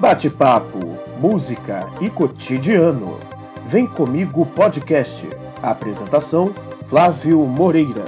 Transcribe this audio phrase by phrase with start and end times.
[0.00, 3.18] Bate-papo, música e cotidiano.
[3.66, 5.28] Vem comigo podcast.
[5.62, 6.54] Apresentação
[6.86, 8.06] Flávio Moreira.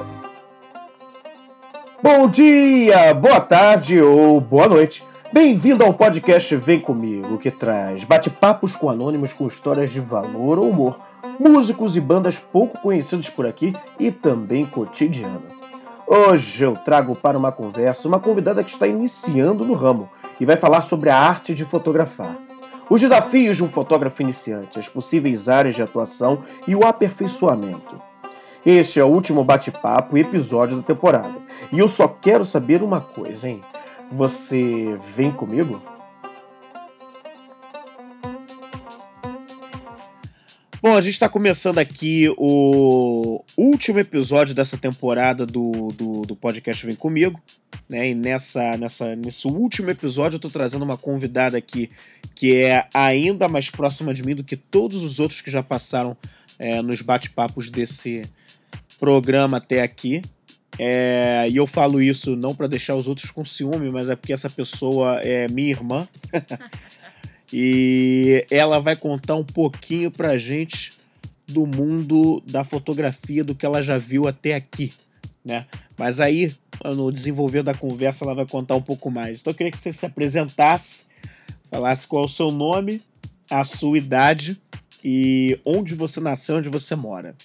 [2.02, 5.04] Bom dia, boa tarde ou boa noite.
[5.34, 10.70] Bem-vindo ao podcast Vem Comigo, que traz bate-papos com anônimos com histórias de valor ou
[10.70, 10.98] humor,
[11.38, 15.61] músicos e bandas pouco conhecidos por aqui e também cotidiano.
[16.14, 20.58] Hoje eu trago para uma conversa uma convidada que está iniciando no ramo e vai
[20.58, 22.36] falar sobre a arte de fotografar.
[22.90, 27.98] Os desafios de um fotógrafo iniciante, as possíveis áreas de atuação e o aperfeiçoamento.
[28.64, 31.38] Este é o último bate-papo e episódio da temporada.
[31.72, 33.62] E eu só quero saber uma coisa, hein?
[34.10, 35.80] Você vem comigo?
[40.82, 46.84] Bom, a gente está começando aqui o último episódio dessa temporada do, do, do, podcast
[46.84, 47.40] Vem Comigo.
[47.88, 48.08] Né?
[48.08, 51.88] E nessa, nessa, nesse último episódio eu estou trazendo uma convidada aqui
[52.34, 56.16] que é ainda mais próxima de mim do que todos os outros que já passaram
[56.58, 58.28] é, nos bate-papos desse
[58.98, 60.20] programa até aqui.
[60.80, 64.32] É, e eu falo isso não para deixar os outros com ciúme, mas é porque
[64.32, 66.08] essa pessoa é minha irmã.
[67.52, 70.92] E ela vai contar um pouquinho pra gente
[71.46, 74.92] do mundo da fotografia, do que ela já viu até aqui,
[75.44, 75.66] né?
[75.98, 79.40] Mas aí, no desenvolver da conversa, ela vai contar um pouco mais.
[79.40, 81.06] Então eu queria que você se apresentasse,
[81.70, 83.00] falasse qual é o seu nome,
[83.50, 84.60] a sua idade
[85.04, 87.36] e onde você nasceu, onde você mora.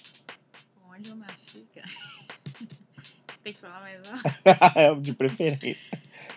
[0.90, 1.88] Onde eu nasci, cara?
[3.44, 5.02] Tem que falar mais alto?
[5.02, 5.90] De preferência.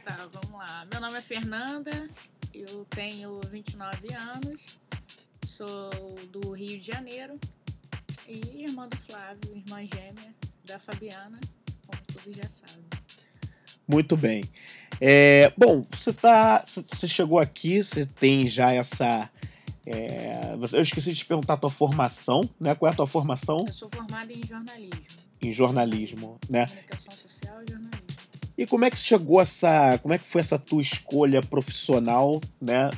[0.03, 0.85] Tá, vamos lá.
[0.91, 2.08] Meu nome é Fernanda,
[2.53, 4.80] eu tenho 29 anos,
[5.45, 5.89] sou
[6.30, 7.39] do Rio de Janeiro
[8.27, 10.35] e irmã do Flávio, irmã gêmea
[10.66, 11.39] da Fabiana,
[11.85, 12.85] como todos já sabem.
[13.88, 14.44] Muito bem.
[14.99, 19.29] É, bom, você tá, você chegou aqui, você tem já essa
[19.85, 22.75] é, eu esqueci de te perguntar a tua formação, né?
[22.75, 23.66] Qual é a tua formação?
[23.67, 25.31] Eu sou formada em jornalismo.
[25.41, 26.67] Em jornalismo, né?
[26.67, 27.41] Comunicação social.
[28.61, 32.91] E como é que chegou essa, como é que foi essa tua escolha profissional, né,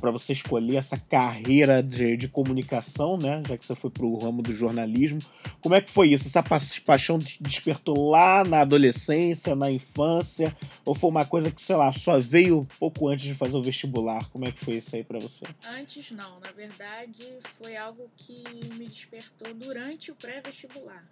[0.00, 4.18] para você escolher essa carreira de, de comunicação, né, já que você foi para o
[4.18, 5.20] ramo do jornalismo?
[5.60, 6.26] Como é que foi isso?
[6.26, 10.52] Essa pa paixão despertou lá na adolescência, na infância,
[10.84, 14.28] ou foi uma coisa que, sei lá, só veio pouco antes de fazer o vestibular?
[14.30, 15.44] Como é que foi isso aí para você?
[15.78, 18.42] Antes não, na verdade, foi algo que
[18.76, 21.04] me despertou durante o pré-vestibular.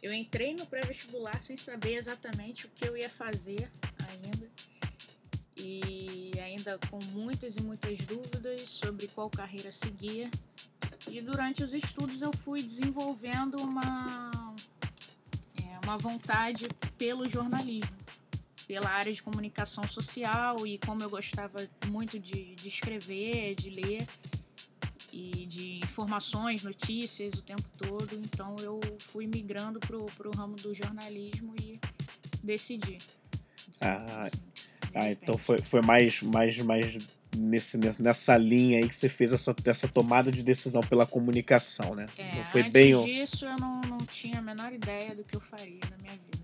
[0.00, 4.48] Eu entrei no pré-vestibular sem saber exatamente o que eu ia fazer ainda.
[5.56, 10.30] E ainda com muitas e muitas dúvidas sobre qual carreira seguir.
[11.10, 14.54] E durante os estudos eu fui desenvolvendo uma,
[15.62, 17.96] é, uma vontade pelo jornalismo,
[18.66, 24.06] pela área de comunicação social e como eu gostava muito de, de escrever, de ler,
[25.12, 28.14] e de informações, notícias o tempo todo.
[28.14, 31.80] Então eu fui migrando pro, pro ramo do jornalismo e
[32.48, 32.98] decidi.
[33.80, 34.28] Ah,
[34.94, 39.54] ah então foi, foi mais, mais, mais nesse, nessa linha aí que você fez essa,
[39.64, 42.06] essa tomada de decisão pela comunicação, né?
[42.16, 43.04] É, não foi antes bem...
[43.04, 46.38] disso eu não, não tinha a menor ideia do que eu faria na minha vida.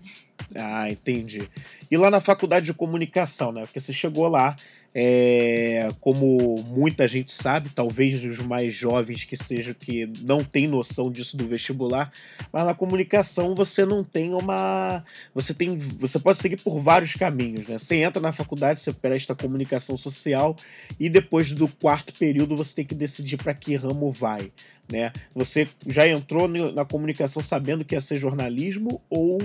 [0.55, 1.49] Ah, entendi.
[1.89, 3.61] E lá na faculdade de comunicação, né?
[3.65, 4.55] Porque você chegou lá,
[4.97, 11.11] é, como muita gente sabe, talvez os mais jovens que sejam que não tem noção
[11.11, 12.09] disso do vestibular,
[12.49, 17.67] mas na comunicação você não tem uma, você tem, você pode seguir por vários caminhos,
[17.67, 17.77] né?
[17.77, 20.55] Você entra na faculdade, você presta comunicação social
[20.97, 24.49] e depois do quarto período você tem que decidir para que ramo vai,
[24.89, 25.11] né?
[25.33, 29.39] Você já entrou na comunicação sabendo que ia ser jornalismo ou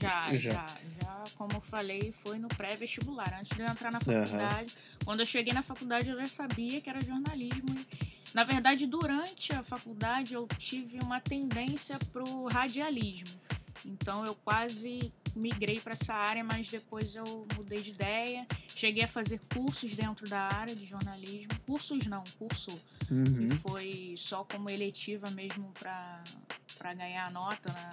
[0.00, 0.66] já, já, já,
[1.00, 4.74] já como eu falei, foi no pré-vestibular, antes de eu entrar na faculdade.
[4.74, 7.78] Uhum quando eu cheguei na faculdade, eu já sabia que era jornalismo.
[8.34, 13.40] Na verdade, durante a faculdade, eu tive uma tendência para o radialismo.
[13.86, 18.48] Então, eu quase migrei para essa área, mas depois eu mudei de ideia.
[18.66, 21.52] Cheguei a fazer cursos dentro da área de jornalismo.
[21.64, 22.72] Cursos não, curso.
[23.08, 23.50] Uhum.
[23.60, 27.90] Foi só como eletiva mesmo para ganhar nota na,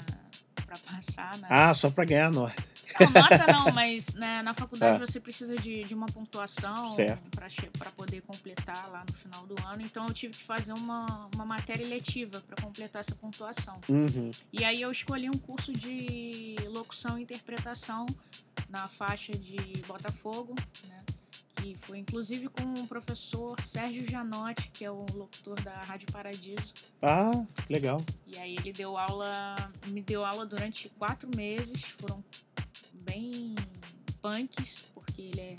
[0.55, 1.37] para passar.
[1.37, 1.47] Né?
[1.49, 2.55] Ah, só para ganhar nota.
[2.99, 5.05] Não, nota não, mas né, na faculdade ah.
[5.05, 6.95] você precisa de, de uma pontuação
[7.77, 9.81] para poder completar lá no final do ano.
[9.81, 13.79] Então eu tive que fazer uma, uma matéria eletiva para completar essa pontuação.
[13.89, 14.31] Uhum.
[14.51, 18.05] E aí eu escolhi um curso de locução e interpretação
[18.69, 19.57] na faixa de
[19.87, 20.55] Botafogo,
[20.87, 21.03] né?
[21.55, 26.73] Que foi inclusive com o professor Sérgio Janotti, que é o locutor da Rádio Paradiso.
[27.01, 27.97] Ah, legal.
[28.27, 29.55] E aí ele deu aula,
[29.87, 32.23] me deu aula durante quatro meses, foram
[32.93, 33.55] bem
[34.21, 35.55] punks, porque ele é,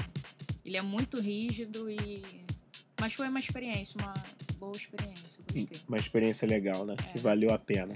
[0.64, 2.22] ele é muito rígido e
[3.00, 4.14] Mas foi uma experiência, uma
[4.58, 5.38] boa experiência.
[5.42, 5.68] Gostei.
[5.86, 6.96] Uma experiência legal, né?
[6.98, 7.12] É.
[7.12, 7.94] Que valeu a pena.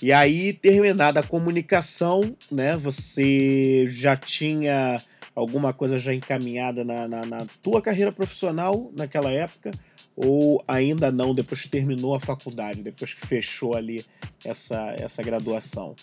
[0.00, 2.76] E aí, terminada a comunicação, né?
[2.76, 5.00] Você já tinha
[5.38, 9.70] alguma coisa já encaminhada na, na, na, tua carreira profissional naquela época?
[10.16, 14.04] Ou ainda não, depois que terminou a faculdade, depois que fechou ali
[14.44, 15.94] essa, essa graduação?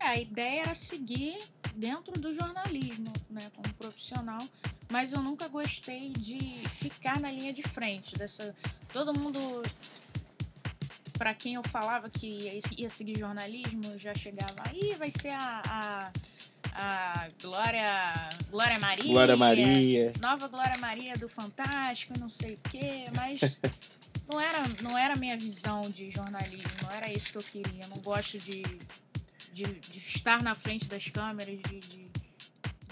[0.00, 1.36] É, a ideia era seguir
[1.76, 4.40] dentro do jornalismo, né, como profissional,
[4.90, 6.38] mas eu nunca gostei de
[6.68, 8.54] ficar na linha de frente dessa.
[8.92, 9.62] Todo mundo
[11.18, 16.12] para quem eu falava que ia seguir jornalismo, já chegava aí, vai ser a, a,
[16.74, 19.12] a Glória, Glória Maria.
[19.12, 20.12] Glória Maria.
[20.20, 23.40] Nova Glória Maria do Fantástico, não sei o quê, mas
[24.28, 27.82] não era, não era a minha visão de jornalismo, não era isso que eu queria.
[27.82, 28.62] Eu não gosto de,
[29.52, 32.08] de, de estar na frente das câmeras, de, de,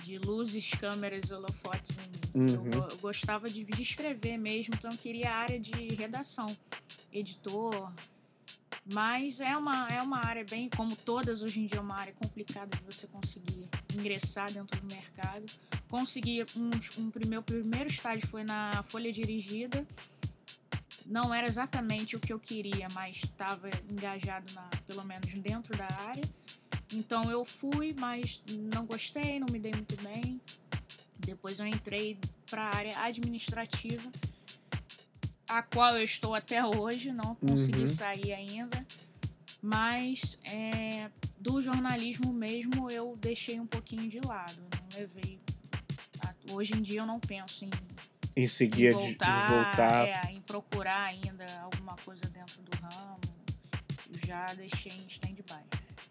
[0.03, 2.53] de luzes, câmeras, holofotes em mim.
[2.53, 2.71] Uhum.
[2.73, 6.47] Eu, eu, gostava de, de escrever mesmo, então eu queria a área de redação,
[7.13, 7.93] editor,
[8.93, 12.13] mas é uma, é uma área bem, como todas hoje em dia, é uma área
[12.15, 15.45] complicada de você conseguir ingressar dentro do mercado.
[15.89, 19.87] Consegui um, um meu primeiro estágio foi na Folha Dirigida.
[21.07, 25.89] Não era exatamente o que eu queria, mas estava engajado na, pelo menos dentro da
[26.07, 26.25] área.
[26.93, 28.41] Então eu fui, mas
[28.73, 30.41] não gostei, não me dei muito bem.
[31.19, 32.19] Depois eu entrei
[32.51, 34.11] para a área administrativa
[35.49, 37.87] a qual eu estou até hoje, não consegui uhum.
[37.87, 38.85] sair ainda.
[39.61, 44.61] Mas é, do jornalismo mesmo eu deixei um pouquinho de lado.
[44.73, 45.39] Não levei.
[46.51, 47.71] Hoje em dia eu não penso em,
[48.37, 50.09] em seguir, em voltar, de, voltar.
[50.09, 53.21] É, em procurar ainda alguma coisa dentro do ramo.
[54.15, 55.63] Eu já deixei em stand-by.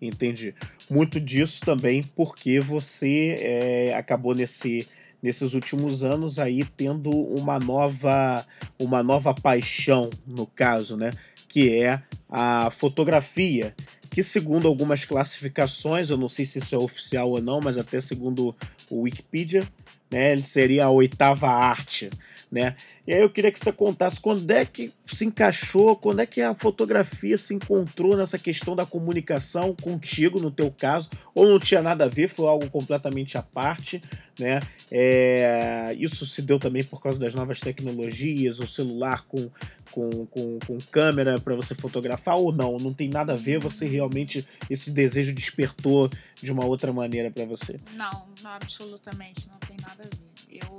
[0.01, 0.53] Entendi.
[0.91, 4.87] Muito disso também porque você é, acabou nesse
[5.21, 8.45] nesses últimos anos aí tendo uma nova
[8.79, 11.11] uma nova paixão no caso, né,
[11.47, 13.73] que é a fotografia,
[14.11, 18.01] que segundo algumas classificações, eu não sei se isso é oficial ou não, mas até
[18.01, 18.55] segundo
[18.89, 19.67] o Wikipedia,
[20.11, 22.09] né, ele seria a oitava arte
[22.51, 22.75] né?
[23.05, 26.41] E aí eu queria que você contasse quando é que se encaixou, quando é que
[26.41, 31.81] a fotografia se encontrou nessa questão da comunicação contigo, no teu caso, ou não tinha
[31.81, 33.99] nada a ver, foi algo completamente à parte,
[34.39, 34.61] né?
[34.89, 39.49] É, isso se deu também por causa das novas tecnologias, o celular com,
[39.91, 43.85] com, com, com câmera para você fotografar, ou não, não tem nada a ver, você
[43.87, 46.09] realmente, esse desejo despertou
[46.41, 47.79] de uma outra maneira para você?
[47.95, 50.59] Não, absolutamente, não tem nada a ver.
[50.65, 50.77] Eu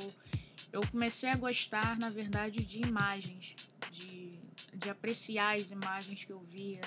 [0.72, 3.54] eu comecei a gostar, na verdade, de imagens,
[3.90, 4.38] de,
[4.74, 6.80] de apreciar as imagens que eu via.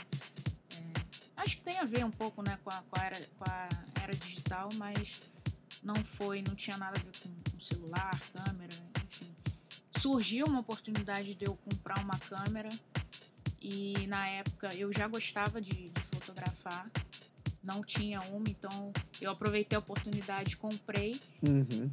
[0.75, 0.93] É,
[1.37, 3.69] acho que tem a ver um pouco né, com, a, com, a era, com a
[4.01, 5.33] era digital, mas
[5.83, 8.73] não foi, não tinha nada a ver com, com celular, câmera,
[9.05, 9.35] enfim.
[9.97, 12.69] Surgiu uma oportunidade de eu comprar uma câmera
[13.59, 16.89] e na época eu já gostava de, de fotografar,
[17.63, 21.19] não tinha uma, então eu aproveitei a oportunidade, comprei.
[21.43, 21.91] Uhum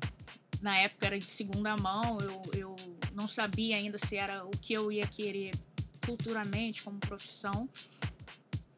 [0.61, 2.77] na época era de segunda mão, eu, eu
[3.15, 5.53] não sabia ainda se era o que eu ia querer
[6.03, 7.69] futuramente como profissão.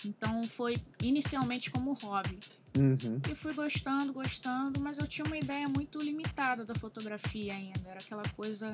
[0.04, 2.38] Então foi inicialmente como hobby.
[2.76, 3.20] Uhum.
[3.30, 7.80] E fui gostando, gostando, mas eu tinha uma ideia muito limitada da fotografia ainda.
[7.86, 8.72] Era aquela coisa,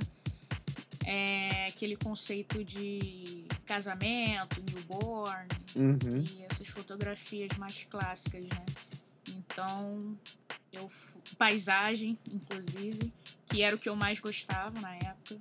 [1.04, 6.22] é, aquele conceito de casamento, newborn, uhum.
[6.38, 8.64] e essas fotografias mais clássicas, né?
[9.28, 10.16] Então
[10.72, 10.88] eu
[11.34, 13.12] paisagem, inclusive,
[13.48, 15.40] que era o que eu mais gostava na época.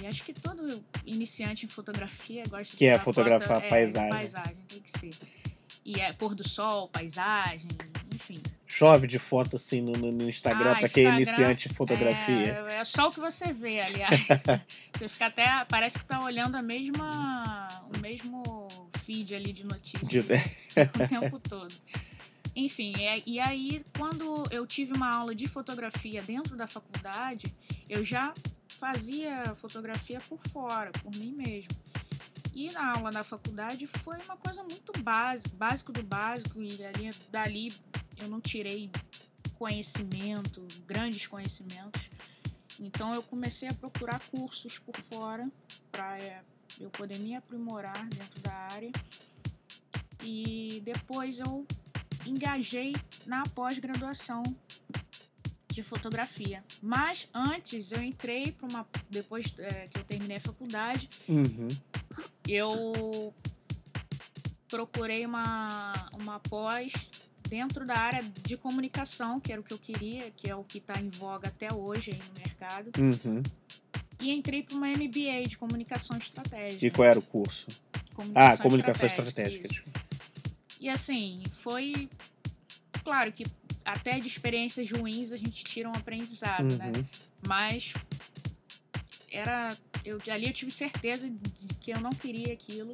[0.00, 4.08] E acho que todo iniciante em fotografia gosta que de é fotografar foto, é, paisagem.
[4.08, 5.32] É, paisagem, tem que ser.
[5.84, 7.68] E é pôr do sol, paisagem,
[8.14, 8.36] enfim.
[8.66, 12.64] Chove de foto assim no, no Instagram ah, para quem é iniciante em fotografia.
[12.70, 14.20] É, é só o que você vê, aliás.
[14.96, 15.64] você fica até.
[15.68, 17.68] Parece que tá olhando a mesma.
[17.94, 18.68] o mesmo
[19.04, 20.20] feed ali de notícias de...
[20.22, 21.74] o tempo todo.
[22.54, 27.54] Enfim, e, e aí quando eu tive uma aula de fotografia dentro da faculdade,
[27.88, 28.32] eu já
[28.68, 31.70] fazia fotografia por fora, por mim mesmo.
[32.54, 37.10] E na aula da faculdade foi uma coisa muito básica, básico do básico, e ali,
[37.30, 37.68] dali
[38.18, 38.90] eu não tirei
[39.54, 42.02] conhecimento, grandes conhecimentos.
[42.80, 45.50] Então eu comecei a procurar cursos por fora
[45.92, 46.42] para é,
[46.80, 48.90] eu poder me aprimorar dentro da área.
[50.22, 51.66] E depois eu
[52.26, 52.94] engajei
[53.26, 54.42] na pós-graduação
[55.72, 56.62] de fotografia.
[56.82, 58.86] Mas antes eu entrei para uma.
[59.08, 61.68] Depois é, que eu terminei a faculdade, uhum.
[62.46, 63.34] eu
[64.68, 66.92] procurei uma, uma pós
[67.48, 70.78] dentro da área de comunicação, que era o que eu queria, que é o que
[70.78, 72.90] está em voga até hoje no mercado.
[72.98, 73.42] Uhum.
[74.20, 76.86] e entrei para uma MBA de comunicação estratégica.
[76.86, 77.66] E qual era o curso?
[78.14, 79.66] Comunicação ah, comunicação estratégica.
[79.66, 80.09] estratégica.
[80.80, 82.08] E assim, foi.
[83.04, 83.44] Claro que
[83.84, 86.92] até de experiências ruins a gente tira um aprendizado, né?
[86.96, 87.04] Uhum.
[87.46, 87.92] Mas
[89.30, 89.68] era.
[90.04, 92.92] Eu, ali eu tive certeza de que eu não queria aquilo.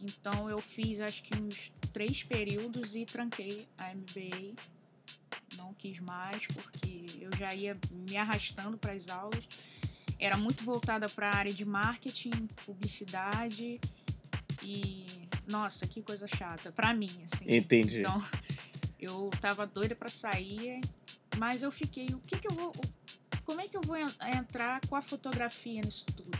[0.00, 4.54] Então eu fiz acho que uns três períodos e tranquei a MBA.
[5.56, 9.44] Não quis mais, porque eu já ia me arrastando para as aulas.
[10.20, 13.80] Era muito voltada para a área de marketing, publicidade
[14.62, 15.17] e.
[15.48, 16.70] Nossa, que coisa chata.
[16.72, 17.44] Para mim, assim.
[17.56, 18.00] Entendi.
[18.00, 18.22] Então,
[19.00, 20.80] eu tava doida para sair,
[21.38, 22.72] mas eu fiquei, o que que eu vou,
[23.44, 26.36] como é que eu vou en- entrar com a fotografia nisso tudo?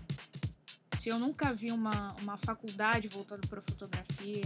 [1.01, 4.43] Se eu nunca vi uma, uma faculdade voltada para fotografia,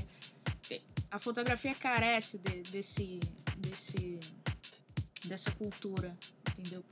[0.62, 3.18] te- a fotografia carece de- desse,
[3.56, 4.20] desse,
[5.24, 6.16] dessa cultura,
[6.50, 6.84] entendeu?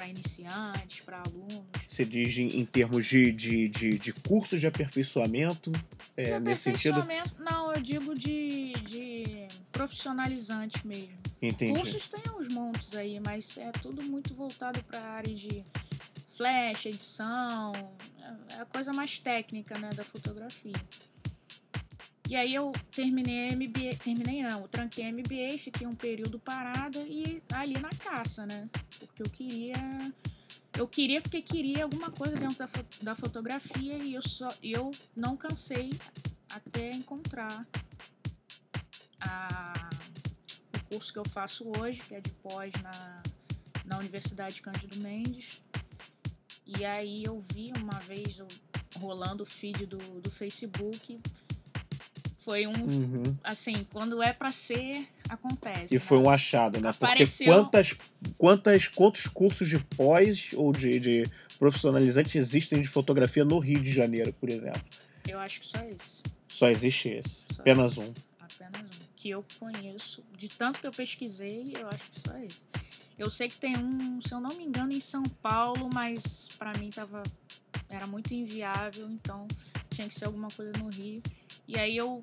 [0.00, 1.62] Para iniciantes, para alunos.
[1.86, 5.70] Você diz em, termos de, de, de, de cursos de aperfeiçoamento,
[6.16, 7.00] é, De nesse sentido?
[7.00, 11.18] aperfeiçoamento- Não, eu digo de, de profissionalizante mesmo.
[11.42, 11.78] Entendi.
[11.78, 15.62] Cursos tem uns montes aí, mas é tudo muito voltado para a área de
[16.34, 17.72] flash, edição,
[18.22, 20.72] é- é a coisa mais técnica, né, da fotografia.
[22.30, 27.76] E aí eu terminei MBA, terminei não, tranquei MBA, fiquei um período parada e ali
[27.80, 28.70] na caça, né?
[29.00, 29.74] Porque eu queria
[30.78, 32.68] eu queria porque queria alguma coisa dentro da,
[33.02, 35.90] da fotografia e eu só eu não cansei
[36.48, 37.66] até encontrar
[39.20, 39.90] a,
[40.76, 43.22] o curso que eu faço hoje, que é de pós na,
[43.84, 45.64] na Universidade Cândido Mendes.
[46.64, 48.46] E aí eu vi uma vez eu,
[49.00, 51.18] rolando o feed do, do Facebook.
[52.50, 53.36] Foi um, Uhum.
[53.44, 55.94] assim, quando é pra ser, acontece.
[55.94, 56.00] E né?
[56.00, 56.90] foi um achado, né?
[56.90, 57.96] Porque Apareceu- quantas,
[58.36, 61.22] quantas, quantos cursos de pós ou de, de
[61.60, 64.82] profissionalizantes existem de fotografia no Rio de Janeiro, por exemplo?
[65.28, 66.22] Eu acho que só esse.
[66.48, 67.46] Só existe esse.
[67.54, 68.12] Só Apenas um.
[68.40, 69.12] Apenas um.
[69.14, 70.24] Que eu conheço.
[70.36, 72.62] De tanto que eu pesquisei, eu acho que só esse.
[73.16, 76.72] Eu sei que tem um, se eu não me engano, em São Paulo, mas pra
[76.80, 77.22] mim tava.
[77.88, 79.46] Era muito inviável, então
[80.00, 81.22] tinha que ser alguma coisa no Rio.
[81.68, 82.22] E aí eu.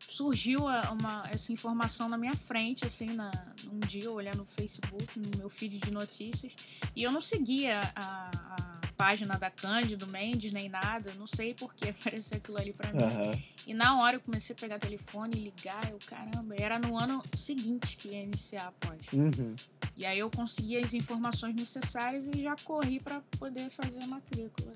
[0.00, 3.30] Surgiu uma, essa informação na minha frente, assim, na,
[3.70, 6.56] um dia, eu olhando no Facebook, no meu feed de notícias,
[6.96, 11.72] e eu não seguia a, a página da Cândido Mendes, nem nada, não sei por
[11.72, 13.44] que apareceu aquilo ali pra mim.
[13.64, 17.22] E na hora eu comecei a pegar telefone e ligar, eu, caramba, era no ano
[17.36, 19.12] seguinte que ia iniciar a pós.
[19.12, 19.54] Uhum.
[19.96, 24.74] E aí eu consegui as informações necessárias e já corri para poder fazer a matrícula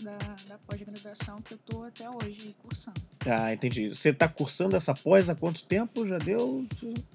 [0.00, 0.16] da,
[0.48, 3.00] da pós-graduação que eu tô até hoje cursando.
[3.24, 3.88] Ah, entendi.
[3.88, 6.06] Você está cursando essa pós há quanto tempo?
[6.06, 6.66] Já deu?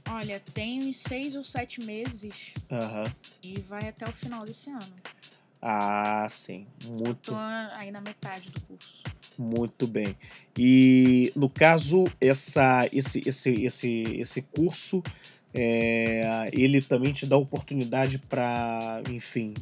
[0.10, 3.04] Olha, tem uns seis ou sete meses Aham.
[3.42, 4.96] e vai até o final desse ano.
[5.62, 6.66] Ah, sim.
[6.86, 9.04] Muito Tô aí na metade do curso.
[9.38, 10.18] Muito bem.
[10.58, 15.04] E no caso, essa, esse, esse, esse, esse curso,
[15.54, 19.54] é, ele também te dá oportunidade para, enfim,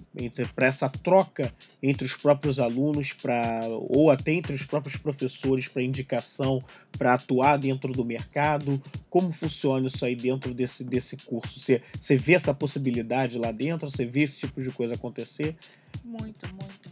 [0.53, 5.81] para essa troca entre os próprios alunos, para ou até entre os próprios professores, para
[5.81, 6.63] indicação,
[6.97, 8.81] para atuar dentro do mercado.
[9.09, 11.59] Como funciona isso aí dentro desse, desse curso?
[11.59, 13.89] Você, você vê essa possibilidade lá dentro?
[13.89, 15.55] Você vê esse tipo de coisa acontecer?
[16.03, 16.89] Muito, muito.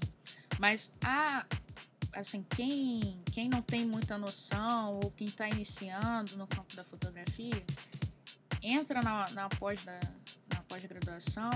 [0.60, 1.46] Mas a
[2.14, 7.64] assim, quem, quem não tem muita noção ou quem está iniciando no campo da fotografia,
[8.62, 10.00] entra na, na pós da,
[10.54, 11.50] na pós-graduação,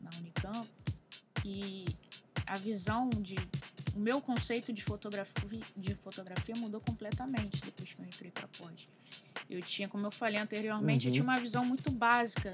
[0.00, 0.68] na Unicamp,
[1.44, 1.84] e
[2.46, 3.34] a visão de.
[3.94, 8.86] O meu conceito de fotografia, de fotografia mudou completamente depois que eu entrei para pós.
[9.50, 11.12] Eu tinha, como eu falei anteriormente, eu Uhum.
[11.14, 12.52] tinha uma visão muito básica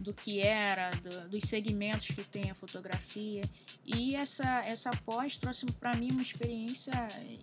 [0.00, 3.42] do que era, do- dos segmentos que tem a fotografia.
[3.84, 6.92] E essa, essa pós trouxe para mim uma experiência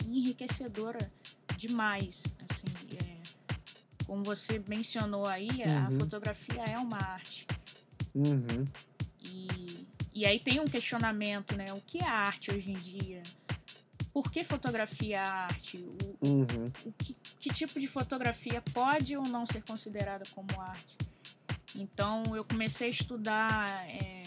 [0.07, 1.11] enriquecedora
[1.57, 2.23] demais.
[2.49, 2.65] Assim,
[4.05, 5.99] como você mencionou aí, a Uhum.
[5.99, 7.45] fotografia é uma arte.
[8.13, 8.65] Uhum.
[9.23, 11.65] E, e aí tem um questionamento, né?
[11.73, 13.21] O que é arte hoje em dia?
[14.13, 15.77] Por que fotografia é arte?
[15.77, 16.71] O, Uhum.
[16.85, 20.95] o que, que tipo de fotografia pode ou não ser considerada como arte.
[21.75, 24.23] Então eu comecei a estudar é,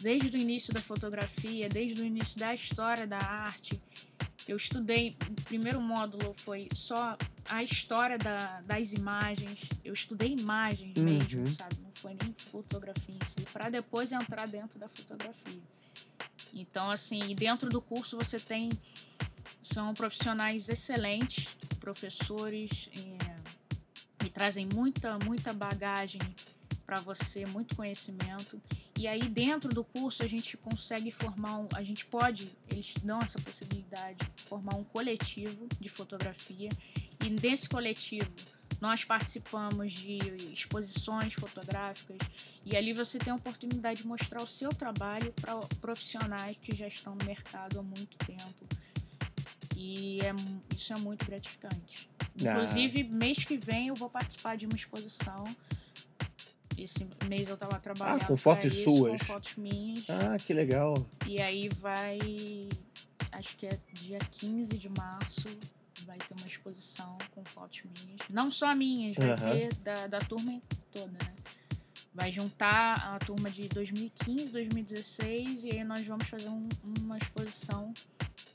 [0.00, 3.80] desde o início da fotografia, desde o início da história da arte.
[4.46, 9.58] Eu estudei, o primeiro módulo foi só a história da- das imagens.
[9.84, 11.04] Eu estudei imagens Uhum.
[11.04, 11.76] mesmo, sabe?
[11.82, 15.62] Não foi nem fotografia em si, para depois entrar dentro da fotografia.
[16.54, 18.70] Então, assim, dentro do curso você tem
[19.62, 26.20] são profissionais excelentes, professores é, que trazem muita, muita bagagem
[26.84, 28.60] para você, muito conhecimento.
[28.96, 33.18] E aí dentro do curso a gente consegue formar um, a gente pode, eles dão
[33.20, 36.70] essa possibilidade de formar um coletivo de fotografia
[37.26, 38.30] e nesse coletivo
[38.80, 40.18] nós participamos de
[40.52, 42.18] exposições fotográficas
[42.64, 46.86] e ali você tem a oportunidade de mostrar o seu trabalho para profissionais que já
[46.86, 48.66] estão no mercado há muito tempo.
[49.74, 50.32] E é,
[50.74, 52.08] isso é muito gratificante.
[52.20, 52.26] Ah.
[52.38, 55.44] Inclusive, mês que vem eu vou participar de uma exposição.
[56.76, 58.20] Esse mês eu tava trabalhando.
[58.20, 59.18] com pra fotos isso, suas?
[59.20, 60.04] Com fotos minhas.
[60.08, 61.06] Ah, que legal.
[61.26, 62.18] E aí vai.
[63.32, 65.48] Acho que é dia 15 de março.
[66.06, 68.20] Vai ter uma exposição com fotos minhas.
[68.30, 69.58] Não só minhas, vai Aham.
[69.58, 71.34] ter da, da turma toda, né?
[72.14, 76.68] Vai juntar a turma de 2015, 2016 e aí nós vamos fazer um-
[77.00, 77.92] uma exposição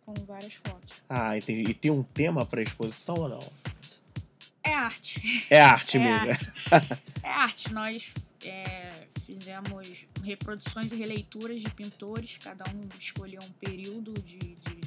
[0.06, 1.04] com várias fotos.
[1.10, 1.70] Ah, entendi.
[1.70, 3.40] E tem um tema pra exposição ou não?
[4.64, 5.46] É arte.
[5.50, 6.28] É arte É mesmo.
[7.24, 7.72] É arte.
[7.74, 8.12] Nós
[8.44, 14.82] é, fizemos reproduções e releituras de pintores, cada um escolheu um período de, de-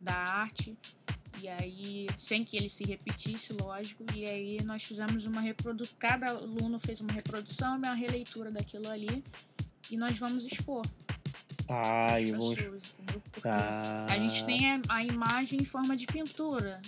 [0.00, 0.76] da arte,
[1.44, 6.30] e aí, sem que ele se repetisse, lógico, e aí nós fizemos uma reprodução, cada
[6.30, 9.22] aluno fez uma reprodução uma releitura daquilo ali,
[9.90, 10.86] e nós vamos expor
[11.68, 12.58] Ah, e vamos.
[13.44, 16.80] Ah, a gente tem a, imagem em forma de pintura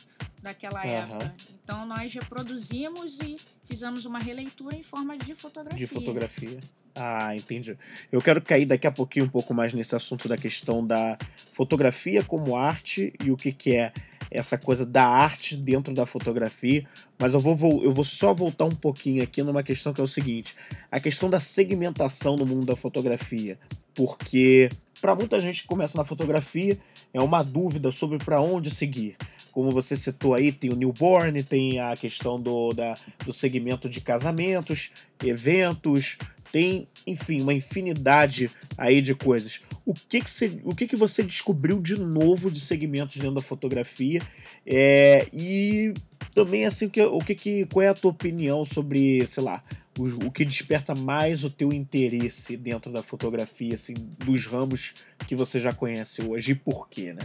[0.42, 0.90] daquela Aham.
[0.90, 1.34] época.
[1.62, 3.36] Então nós reproduzimos e
[3.66, 5.78] fizemos uma releitura em forma de fotografia.
[5.78, 6.58] de fotografia.
[6.94, 7.76] Ah, entendi.
[8.10, 11.18] Eu quero cair daqui a pouquinho um pouco mais nesse assunto da questão da
[11.52, 13.92] fotografia como arte e o que, que é
[14.36, 16.86] essa coisa da arte dentro da fotografia,
[17.18, 20.08] mas eu vou, eu vou só voltar um pouquinho aqui numa questão que é o
[20.08, 20.54] seguinte:
[20.90, 23.58] a questão da segmentação no mundo da fotografia.
[23.94, 26.78] Porque para muita gente que começa na fotografia
[27.14, 29.16] é uma dúvida sobre para onde seguir.
[29.52, 32.92] Como você citou aí, tem o newborn, tem a questão do, da,
[33.24, 34.90] do segmento de casamentos,
[35.24, 36.18] eventos,
[36.52, 39.60] tem, enfim, uma infinidade aí de coisas.
[39.86, 43.40] O que que você, o que que você descobriu de novo de segmentos dentro da
[43.40, 44.20] fotografia?
[44.66, 45.94] É, e
[46.34, 49.62] também assim, o que, o que que, qual é a tua opinião sobre, sei lá,
[49.96, 54.92] o, o que desperta mais o teu interesse dentro da fotografia, assim, dos ramos
[55.28, 57.22] que você já conhece hoje e por quê, né?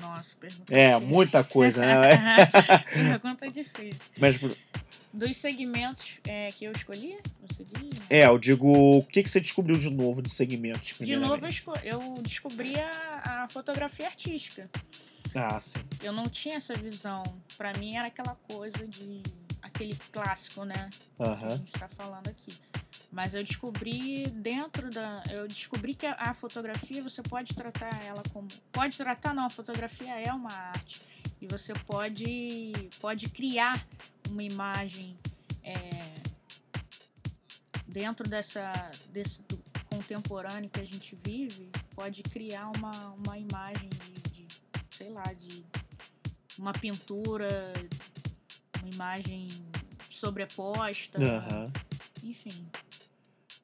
[0.00, 1.08] Nossa, pergunta É, difícil.
[1.14, 2.46] muita coisa, né?
[2.92, 4.00] pergunta difícil.
[4.18, 4.36] Mas,
[5.12, 8.00] Dos segmentos é, que eu escolhi, você diz?
[8.08, 10.98] é, eu digo, o que que você descobriu de novo de segmentos?
[10.98, 11.46] De novo,
[11.82, 12.90] eu, descobri a,
[13.44, 14.70] a fotografia artística.
[15.34, 15.78] Ah, sim.
[16.02, 17.22] Eu não tinha essa visão.
[17.56, 19.22] Pra mim era aquela coisa de.
[19.62, 20.88] aquele clássico, né?
[21.16, 22.52] que a gente está falando aqui.
[23.12, 25.22] Mas eu descobri dentro da.
[25.30, 28.46] Eu descobri que a, fotografia você pode tratar ela como.
[28.70, 31.00] Pode tratar, não, a fotografia é uma arte.
[31.40, 33.84] E você pode, pode criar
[34.28, 35.18] uma imagem
[35.64, 35.74] é,
[37.88, 38.72] dentro dessa,
[39.10, 39.42] desse
[39.88, 44.46] contemporâneo que a gente vive, pode criar uma, uma imagem de, de,
[44.90, 45.64] sei lá, de
[46.58, 47.72] uma pintura,
[48.80, 49.48] uma imagem
[50.10, 51.18] sobreposta.
[51.22, 51.72] Aham.
[52.22, 52.66] Enfim.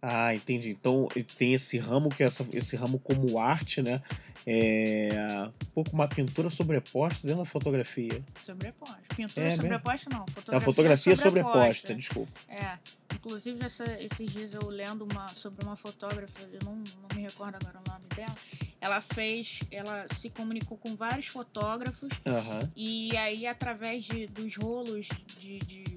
[0.00, 0.70] Ah, entendi.
[0.70, 4.00] Então tem esse ramo que é essa, esse ramo como arte, né?
[4.48, 5.11] É
[5.44, 8.22] um pouco uma pintura sobreposta dentro da fotografia.
[8.38, 9.00] Sobreposta.
[9.16, 9.62] Pintura É mesmo?
[9.62, 10.22] sobreposta, não.
[10.22, 12.32] A Fotografia, fotografia sobreposta, desculpa.
[12.48, 12.78] É.
[13.16, 17.56] Inclusive, essa, esses dias eu lendo uma, sobre uma fotógrafa, eu não, não me recordo
[17.56, 18.37] agora o nome dela.
[18.80, 22.70] Ela fez, ela se comunicou com vários fotógrafos Aham.
[22.76, 25.09] e aí, através de, dos rolos
[25.40, 25.95] de, de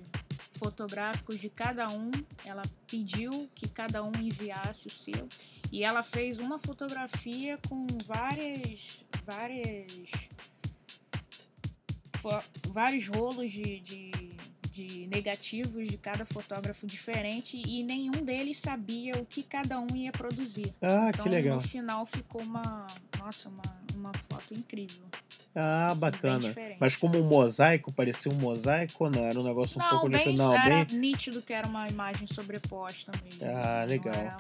[0.60, 2.12] fotográficos de cada um,
[2.46, 5.28] ela pediu que cada um enviasse o seu.
[5.72, 9.04] E ela fez uma fotografia com várias.
[9.26, 9.88] várias.
[12.22, 14.12] fo- vários rolos de, de,
[14.72, 20.12] de negativos de cada fotógrafo diferente e nenhum deles sabia o que cada um ia
[20.12, 20.74] produzir.
[20.82, 21.58] Ah, Então, que legal.
[21.58, 22.86] no final ficou uma.
[23.18, 23.62] Nossa, uma,
[24.00, 25.06] uma foto incrível.
[25.56, 26.56] Ah, bem bacana.
[26.80, 29.26] Mas como um mosaico, parecia um mosaico ou não?
[29.26, 30.38] Era um negócio um não, pouco bem, diferente.
[30.38, 31.00] Não, era bem.
[31.00, 33.48] nítido que era uma imagem sobreposta mesmo.
[33.48, 34.14] Ah, legal.
[34.14, 34.38] Não, era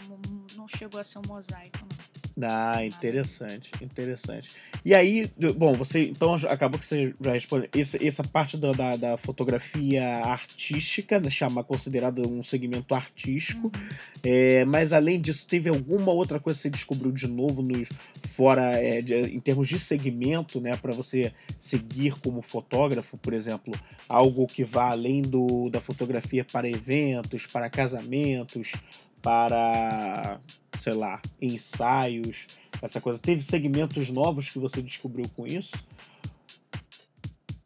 [0.55, 2.28] não chegou a ser um mosaico, não.
[2.41, 4.49] Ah, interessante, interessante.
[4.85, 7.69] E aí, bom, você então acabou que você já respondeu.
[7.75, 13.67] Esse- essa parte da, da, da fotografia artística, né, chama considerada um segmento artístico.
[13.75, 13.89] Uhum.
[14.23, 17.89] É, mas além disso, teve alguma outra coisa que você descobriu de novo nos
[18.29, 23.73] fora é, de- em termos de segmento, né, para você seguir como fotógrafo, por exemplo,
[24.07, 28.71] algo que vá além do, da fotografia para eventos, para casamentos,
[29.21, 30.39] para
[30.79, 32.47] sei lá, ensaios,
[32.81, 33.19] essa coisa.
[33.19, 35.75] Teve segmentos novos que você descobriu com isso?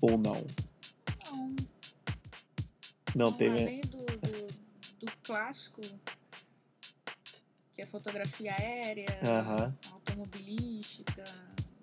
[0.02, 0.34] Ou não?
[1.32, 1.56] Não,
[3.16, 3.62] Não não, teve.
[3.62, 5.82] além do, do, do clássico,
[7.74, 9.06] que é fotografia aérea,
[9.92, 11.24] automobilística,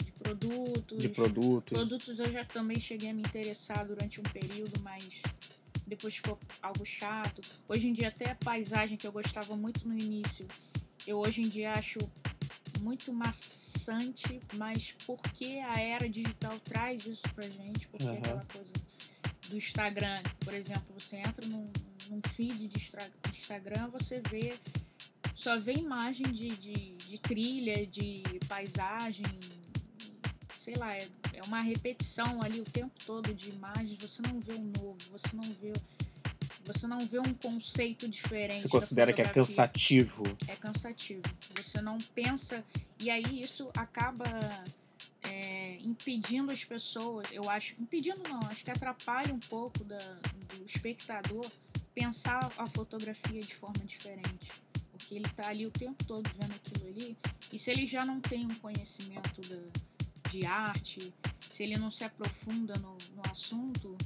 [0.05, 0.99] de produtos.
[0.99, 1.73] De produtos.
[1.73, 5.09] Produtos eu já também cheguei a me interessar durante um período, mas
[5.91, 7.43] depois ficou algo chato.
[7.69, 10.47] Hoje em dia até a paisagem que eu gostava muito no início,
[11.07, 11.99] eu hoje em dia acho
[12.81, 18.19] muito maçante, mas porque a era digital traz isso pra gente, porque Aham.
[18.19, 18.73] aquela coisa
[19.49, 21.71] do Instagram, por exemplo, você entra num,
[22.09, 22.91] num feed de
[23.31, 24.55] Instagram, você vê
[25.35, 29.25] só vê imagem de, de, de trilha, de paisagem,
[30.71, 34.53] sei lá, é, é uma repetição ali o tempo todo de imagens, você não vê
[34.53, 35.73] o novo, você não vê
[36.65, 38.63] você não vê um conceito diferente.
[38.63, 40.23] Você considera que é cansativo?
[40.47, 41.23] é cansativo.
[41.57, 42.65] Você não pensa.
[43.01, 44.25] E aí isso acaba
[45.23, 47.75] é, impedindo as pessoas, eu acho.
[47.81, 51.47] Impedindo não, acho que atrapalha um pouco da, do espectador
[51.95, 54.51] pensar a fotografia de forma diferente.
[54.93, 57.17] Porque ele tá ali o tempo todo vendo aquilo ali.
[57.53, 59.90] E se ele já não tem um conhecimento da,
[60.31, 63.99] de arte, se ele não se aprofunda no, no assunto,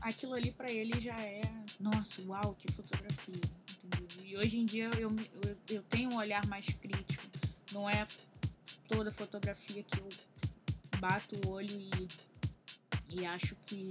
[0.00, 1.40] aquilo ali pra ele já é,
[1.78, 3.40] nossa, uau, que fotografia,
[3.84, 4.26] entendeu?
[4.26, 7.24] E hoje em dia eu, eu, eu tenho um olhar mais crítico,
[7.72, 8.06] não é
[8.88, 10.08] toda fotografia que eu
[10.98, 12.08] bato o olho e,
[13.08, 13.88] e acho que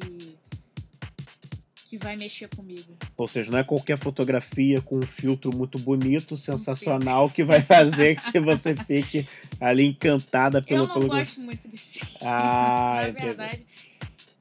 [1.88, 2.98] que vai mexer comigo.
[3.16, 8.20] Ou seja, não é qualquer fotografia com um filtro muito bonito, sensacional, que vai fazer
[8.30, 9.26] que você fique
[9.60, 10.84] ali encantada pelo.
[10.84, 11.08] eu não pelo...
[11.08, 12.12] gosto muito de filme.
[12.22, 13.66] Ah, Na verdade,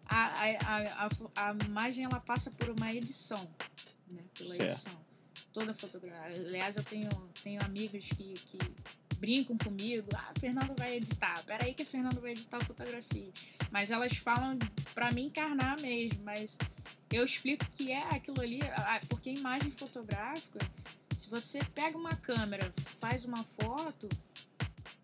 [0.09, 3.48] a, a, a, a, imagem ela passa por uma edição,
[4.11, 4.22] né?
[4.37, 4.72] Pela Certo.
[4.72, 5.06] edição.
[5.52, 6.37] Toda fotografia.
[6.37, 7.09] Aliás, eu tenho,
[7.42, 8.59] tenho amigos que, que
[9.18, 10.09] brincam comigo.
[10.14, 11.42] Ah, a Fernanda vai editar.
[11.46, 13.30] Peraí que a Fernanda vai editar a fotografia.
[13.70, 14.59] Mas elas falam
[14.94, 16.20] pra me encarnar mesmo.
[16.24, 16.59] Mas
[17.11, 18.61] eu explico que é aquilo ali.
[19.09, 20.59] Porque imagem fotográfica,
[21.18, 24.09] se você pega uma câmera, faz uma foto,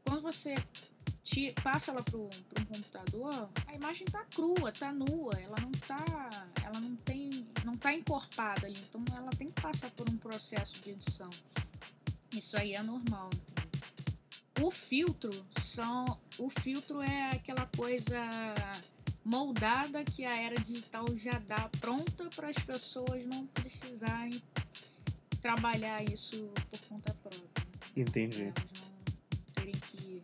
[0.05, 0.55] quando você
[1.23, 6.31] ti- passa ela pro um computador, a imagem tá crua, tá nua, ela não tá,
[6.63, 7.31] ela não tem,
[7.65, 11.31] não tá encorpada ali, então ela tem que passar por um processo de edição.
[12.33, 13.31] Isso aí é normal.
[14.61, 15.31] O filtro
[15.63, 18.29] são, o filtro é aquela coisa
[19.25, 24.41] moldada que a era digital já dá pronta para as pessoas não precisarem
[25.41, 27.67] trabalhar isso por conta própria.
[27.97, 28.45] Entendi.
[28.45, 28.53] Não
[29.55, 30.23] terem que.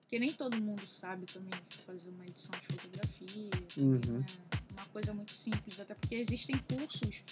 [0.00, 3.50] Porque nem todo mundo sabe também fazer uma edição de fotografia.
[3.78, 4.18] Uhum.
[4.18, 4.26] né?
[4.72, 7.22] Uma coisa muito simples, até porque existem cursos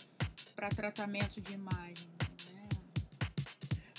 [0.55, 2.09] para tratamento de imagem.
[2.55, 2.69] Né?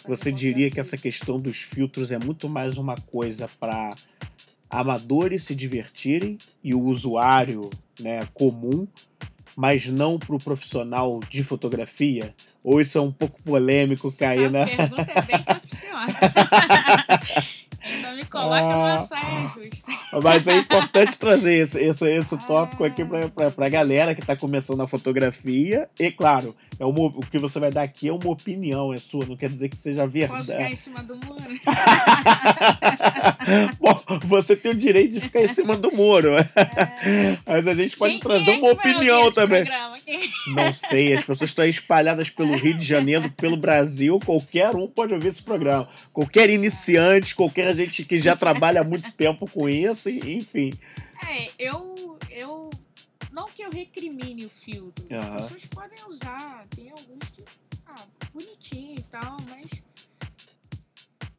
[0.06, 3.96] Você diria que essa questão dos filtros é muito mais uma coisa para
[4.70, 8.88] amadores se divertirem e o usuário né, comum,
[9.56, 12.34] mas não para o profissional de fotografia?
[12.64, 14.66] Ou isso é um pouco polêmico cair na.
[14.66, 16.06] pergunta é bem capciosa.
[17.82, 18.96] Ainda me coloca Ah.
[18.96, 19.92] numa saia justa.
[20.22, 23.50] Mas é importante trazer esse, esse, esse tópico aqui Ah.
[23.54, 25.90] para a galera que está começando a fotografia.
[26.00, 29.26] E, claro, é uma, o que você vai dar aqui é uma opinião, é sua,
[29.26, 30.74] não quer dizer que seja Posso ficar verdade.
[30.74, 31.38] em cima do muro?
[33.80, 37.38] Bom, você tem o direito de ficar em cima do muro, É.
[37.46, 39.64] mas a gente pode Quem- trazer quem é uma opinião também.
[40.06, 44.88] Quem- Não sei, as pessoas estão espalhadas pelo Rio de Janeiro, pelo Brasil, qualquer um
[44.88, 45.88] pode ouvir esse programa.
[46.14, 50.74] Qualquer iniciante, qualquer gente que já trabalha há muito tempo com isso, enfim.
[51.28, 52.70] É, eu, eu.
[53.38, 55.06] Não que eu recrimine o filtro.
[55.16, 56.66] As pessoas podem usar.
[56.70, 57.44] Tem alguns que.
[57.86, 59.84] Ah, bonitinho e tal, mas.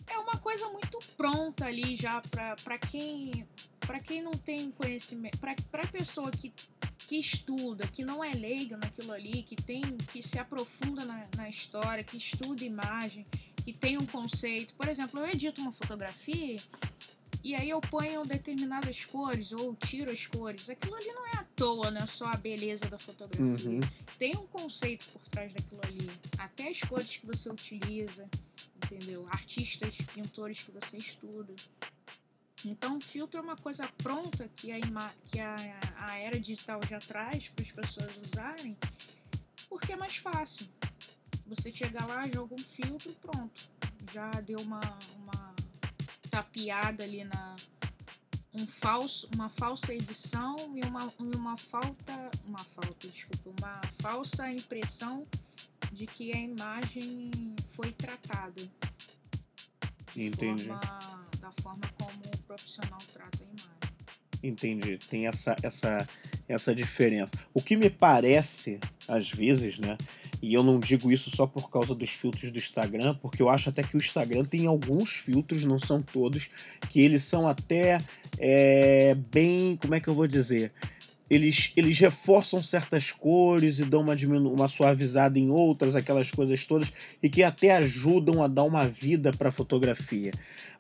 [0.07, 3.45] É uma coisa muito pronta ali já pra, pra quem.
[3.81, 5.39] Pra quem não tem conhecimento.
[5.39, 6.53] Pra, pra pessoa que,
[6.99, 9.83] que estuda, que não é leiga naquilo ali, que tem.
[10.13, 13.27] que se aprofunda na, na história, que estuda imagem,
[13.65, 14.73] que tem um conceito.
[14.77, 16.59] Por exemplo, eu edito uma fotografia
[17.43, 20.69] e aí eu ponho determinadas cores ou tiro as cores.
[20.69, 23.71] Aquilo ali não é à toa, não é só a beleza da fotografia.
[23.71, 23.81] Uhum.
[24.19, 26.11] Tem um conceito por trás daquilo ali.
[26.39, 28.29] Até as cores que você utiliza,
[28.77, 29.27] entendeu?
[29.31, 31.55] Artistas, pintores que você estuda.
[32.67, 35.55] Então, o filtro é uma coisa pronta que a, ima- que a,
[35.97, 38.77] a era digital já traz para as pessoas usarem,
[39.69, 40.67] porque é mais fácil.
[41.47, 43.71] Você chega lá, joga um filtro, pronto.
[44.13, 44.81] Já deu uma,
[45.19, 45.48] uma
[46.31, 47.57] tapeada ali na
[48.55, 55.27] um falso, uma falsa edição e uma, uma falta, uma falta, desculpa, uma falsa impressão
[55.93, 57.31] de que a imagem
[57.75, 58.63] foi tratada
[60.17, 60.65] Entendi.
[60.65, 60.81] forma,
[61.41, 63.79] da forma como o profissional trata a imagem.
[64.43, 64.99] Entendi.
[64.99, 66.09] Tem essa, essa,
[66.49, 67.33] essa diferença.
[67.53, 69.97] O que me parece, às vezes, né,
[70.41, 73.69] E eu não digo isso só por causa dos filtros do Instagram, porque eu acho
[73.69, 76.49] até que o Instagram tem alguns filtros, não são todos,
[76.89, 78.01] que eles são até
[78.39, 79.77] é, bem.
[79.77, 80.73] Como é que eu vou dizer?
[81.31, 86.91] Eles, eles reforçam certas cores e dão uma, uma suavizada em outras, aquelas coisas todas,
[87.23, 90.33] e que até ajudam a dar uma vida para a fotografia.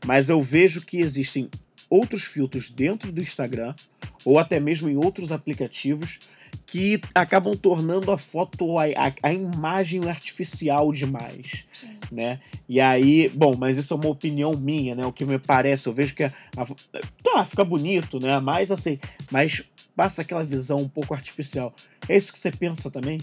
[0.06, 1.50] Mas eu vejo que existem
[1.90, 3.74] outros filtros dentro do Instagram,
[4.24, 6.18] ou até mesmo em outros aplicativos,
[6.66, 8.84] que acabam tornando a foto, a,
[9.22, 11.64] a, imagem artificial demais,
[12.10, 12.40] né?
[12.68, 15.06] E aí, bom, mas isso é uma opinião minha, né?
[15.06, 16.66] O que me parece, eu vejo que a, a,
[17.22, 18.38] tá, fica bonito, né?
[18.40, 18.98] Mas assim,
[19.30, 19.62] mas
[19.96, 21.74] passa aquela visão um pouco artificial.
[22.08, 23.20] É isso que você pensa também?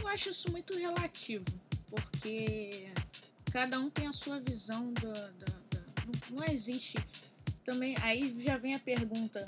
[0.00, 1.44] Eu acho isso muito relativo,
[1.88, 2.88] porque
[3.52, 6.96] cada um tem a sua visão da, da, da não, não existe
[7.64, 9.44] também aí já vem a pergunta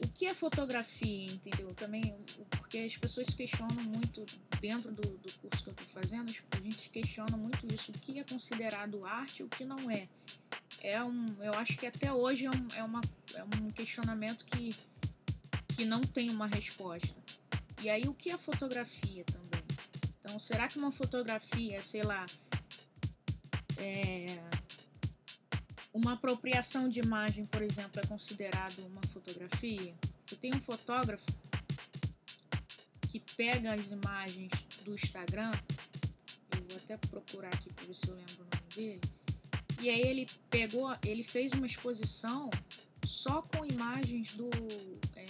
[0.00, 1.74] o que é fotografia, entendeu?
[1.74, 2.14] Também,
[2.50, 4.24] porque as pessoas questionam muito,
[4.60, 8.18] dentro do, do curso que eu estou fazendo, a gente questiona muito isso, o que
[8.18, 10.08] é considerado arte e o que não é.
[10.82, 13.00] É um, eu acho que até hoje é um, é uma,
[13.34, 14.70] é um questionamento que,
[15.76, 17.16] que não tem uma resposta.
[17.82, 19.64] E aí, o que é fotografia também?
[20.20, 22.26] Então, será que uma fotografia, sei lá,
[23.78, 24.26] é,
[25.98, 29.92] uma apropriação de imagem, por exemplo, é considerado uma fotografia?
[30.30, 31.26] Eu tenho um fotógrafo
[33.08, 34.50] que pega as imagens
[34.84, 35.50] do Instagram,
[36.54, 39.00] eu vou até procurar aqui para ver se eu lembro o nome dele.
[39.80, 42.48] E aí ele pegou, ele fez uma exposição
[43.04, 44.50] só com imagens do
[45.16, 45.24] é,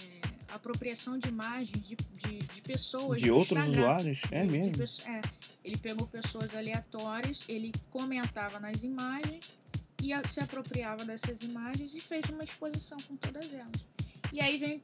[0.49, 3.71] apropriação de imagens de, de, de pessoas de outros Instagram.
[3.71, 4.71] usuários, é mesmo.
[4.71, 5.21] De, é,
[5.63, 9.61] ele pegou pessoas aleatórias, ele comentava nas imagens
[10.01, 13.85] e se apropriava dessas imagens e fez uma exposição com todas elas.
[14.31, 14.83] E aí vem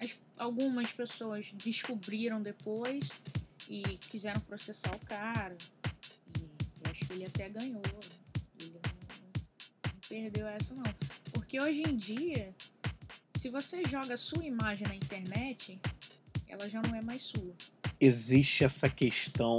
[0.00, 3.08] as, algumas pessoas descobriram depois
[3.68, 5.56] e quiseram processar o cara.
[6.38, 7.82] E acho que ele até ganhou.
[8.58, 10.82] Ele não, não perdeu essa não.
[11.32, 12.54] Porque hoje em dia,
[13.36, 15.80] se você joga sua imagem na internet,
[16.48, 17.54] ela já não é mais sua
[18.00, 19.58] existe essa questão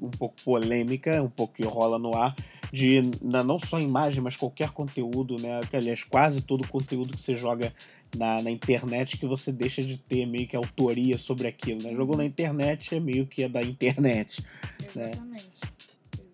[0.00, 2.34] um pouco polêmica, um pouco que rola no ar,
[2.72, 5.60] de não só imagem, mas qualquer conteúdo, né?
[5.72, 7.74] Aliás, quase todo conteúdo que você joga
[8.16, 11.90] na, na internet que você deixa de ter meio que autoria sobre aquilo, né?
[11.94, 14.44] Jogou na internet é meio que é da internet.
[14.82, 15.50] Exatamente.
[15.50, 15.68] Né?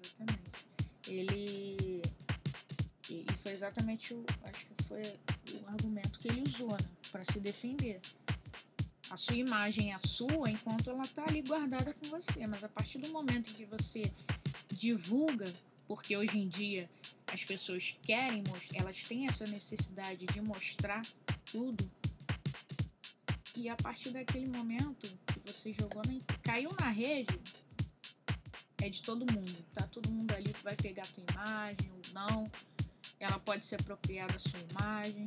[0.03, 0.41] Exatamente.
[1.09, 2.03] Ele.
[3.11, 4.25] E foi exatamente o.
[4.45, 6.89] Acho que foi o argumento que ele usou, né?
[7.13, 8.01] Para se defender.
[9.11, 12.47] A sua imagem é a sua enquanto ela está ali guardada com você.
[12.47, 14.11] Mas a partir do momento em que você
[14.73, 15.45] divulga
[15.87, 16.89] porque hoje em dia
[17.33, 18.43] as pessoas querem
[18.75, 21.03] elas têm essa necessidade de mostrar
[21.51, 21.91] tudo.
[23.57, 27.39] E a partir daquele momento que você jogou na, caiu na rede,
[28.83, 29.65] é de todo mundo.
[29.73, 32.51] Tá todo mundo ali que vai pegar a tua imagem ou não.
[33.21, 35.27] Ela pode se apropriar da sua imagem.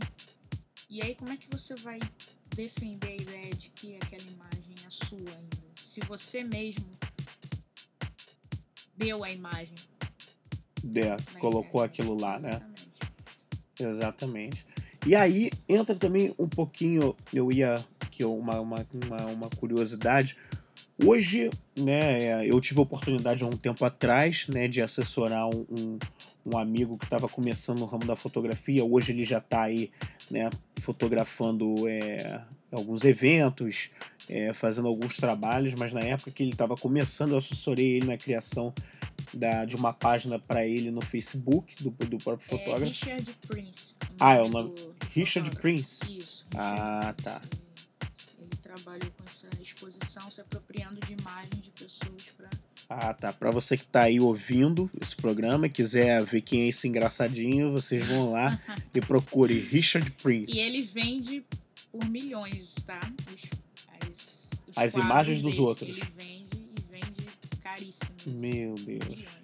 [0.89, 1.99] E aí como é que você vai
[2.55, 5.57] defender a ideia de que aquela imagem é sua ainda?
[5.75, 6.97] Se você mesmo
[8.95, 9.75] deu a imagem
[10.95, 12.61] é, colocou aquilo lá, né?
[13.79, 14.65] Exatamente.
[15.05, 17.75] E aí entra também um pouquinho, eu ia
[18.11, 20.35] que uma, uma, uma, uma curiosidade.
[21.05, 25.99] Hoje, né, eu tive a oportunidade há um tempo atrás, né, de assessorar um, um,
[26.43, 28.83] um amigo que estava começando no ramo da fotografia.
[28.83, 29.91] Hoje ele já está aí,
[30.31, 30.49] né,
[30.81, 33.91] fotografando é, alguns eventos,
[34.27, 38.17] é, fazendo alguns trabalhos, mas na época que ele estava começando, eu assessorei ele na
[38.17, 38.73] criação
[39.33, 42.85] da, de uma página para ele no Facebook, do, do próprio é fotógrafo.
[42.85, 43.95] Richard Prince.
[44.19, 44.73] Ah, é o nome.
[45.13, 45.99] Richard Prince?
[46.05, 46.45] Isso.
[46.51, 47.41] Richard ah, tá.
[47.51, 47.61] Ele,
[48.39, 52.49] ele trabalhou com essa exposição, se apropriando de imagens de pessoas para.
[52.89, 53.33] Ah, tá.
[53.33, 58.05] Para você que tá aí ouvindo esse programa, quiser ver quem é esse engraçadinho, vocês
[58.05, 58.61] vão lá
[58.93, 60.53] e procure Richard Prince.
[60.53, 61.43] E ele vende
[61.91, 62.99] por milhões, tá?
[63.27, 63.35] Os,
[64.01, 65.89] as, os as imagens dos dele, outros.
[65.89, 67.27] Ele vende e vende
[67.61, 68.06] caríssimo.
[68.31, 69.39] Meu Deus.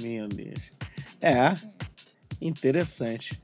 [0.00, 0.72] Meu Deus.
[1.20, 1.54] É,
[2.40, 3.40] interessante.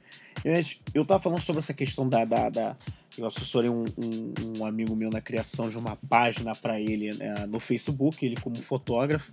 [0.95, 2.25] Eu tava falando sobre essa questão da.
[2.25, 2.77] da, da
[3.17, 7.47] eu assessorei um, um, um, amigo meu na criação de uma página para ele né,
[7.47, 9.31] no Facebook, ele como fotógrafo.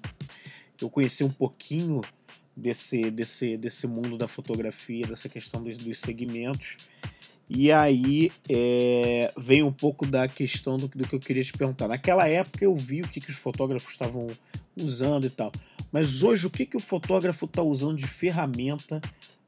[0.82, 2.02] Eu conheci um pouquinho
[2.56, 6.89] desse, desse, desse mundo da fotografia, dessa questão dos, dos segmentos.
[7.49, 11.88] E aí é, vem um pouco da questão do, do, que eu queria te perguntar.
[11.88, 14.27] Naquela época eu vi o que, que os fotógrafos estavam
[14.79, 15.51] usando e tal.
[15.91, 19.01] Mas hoje o que, que o fotógrafo está usando de ferramenta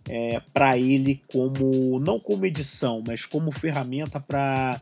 [0.10, 4.80] é, para ele como não como edição, mas como ferramenta para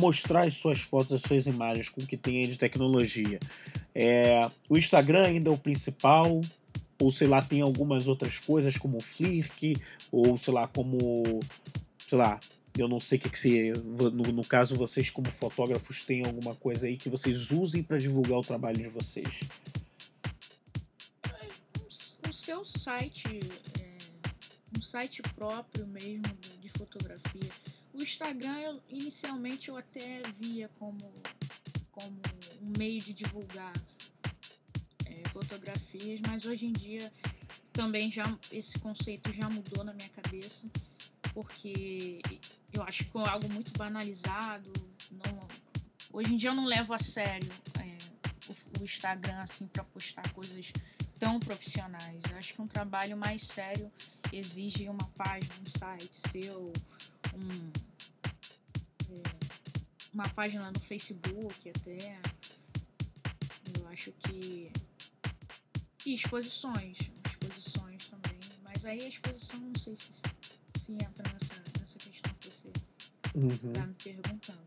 [0.00, 3.40] mostrar as suas fotos, as suas imagens com o que tem aí de tecnologia.
[3.92, 6.40] É, o Instagram ainda é o principal,
[7.00, 9.76] ou sei lá, tem algumas outras coisas como o Flirk,
[10.12, 11.40] ou sei lá, como
[11.98, 12.40] sei lá,
[12.76, 16.54] eu não sei o que, que se no, no caso vocês como fotógrafos têm alguma
[16.54, 19.28] coisa aí que vocês usem para divulgar o trabalho de vocês.
[22.28, 23.40] O seu site
[24.76, 26.22] um site próprio mesmo
[26.60, 27.50] de fotografia.
[27.92, 31.12] O Instagram, eu, inicialmente, eu até via como,
[31.90, 32.20] como
[32.62, 33.74] um meio de divulgar
[35.04, 37.12] é, fotografias, mas hoje em dia
[37.72, 40.66] também já esse conceito já mudou na minha cabeça,
[41.32, 42.20] porque
[42.72, 44.72] eu acho que é algo muito banalizado.
[45.10, 45.48] Não,
[46.12, 47.96] hoje em dia eu não levo a sério é,
[48.48, 50.72] o, o Instagram assim para postar coisas
[51.18, 52.22] tão profissionais.
[52.30, 53.92] Eu acho que um trabalho mais sério
[54.32, 56.72] exige uma página, um site seu,
[57.34, 57.72] um,
[59.10, 59.22] é,
[60.12, 62.18] uma página no Facebook até.
[63.78, 64.72] Eu acho que.
[66.06, 66.96] E exposições.
[67.28, 68.38] Exposições também.
[68.62, 70.12] Mas aí a exposição não sei se,
[70.90, 73.86] se entra nessa, nessa questão que você está uhum.
[73.86, 74.62] me perguntando.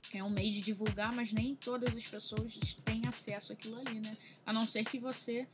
[0.00, 4.00] Porque é um meio de divulgar, mas nem todas as pessoas têm acesso àquilo ali,
[4.00, 4.10] né?
[4.44, 5.46] A não ser que você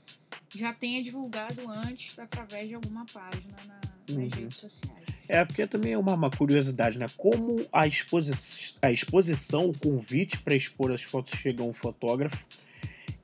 [0.55, 4.29] já tenha divulgado antes através de alguma página na, nas uhum.
[4.29, 5.07] redes sociais.
[5.29, 7.07] É, porque também é uma, uma curiosidade, né?
[7.17, 8.33] Como a, exposi
[8.83, 12.45] a exposição, o convite para expor as fotos chega a um fotógrafo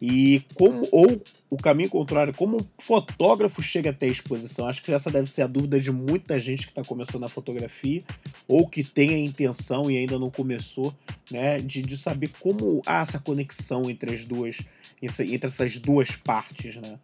[0.06, 4.68] e como, ou o caminho contrário, como um fotógrafo chega até a exposição?
[4.68, 8.04] Acho que essa deve ser a dúvida de muita gente que está começando a fotografia,
[8.46, 10.94] ou que tem a intenção e ainda não começou,
[11.30, 11.58] né?
[11.58, 14.58] De, de saber como há essa conexão entre as duas,
[15.00, 16.98] entre essas duas partes, né?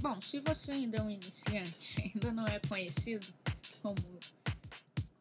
[0.00, 3.24] Bom, se você ainda é um iniciante, ainda não é conhecido
[3.80, 3.94] como,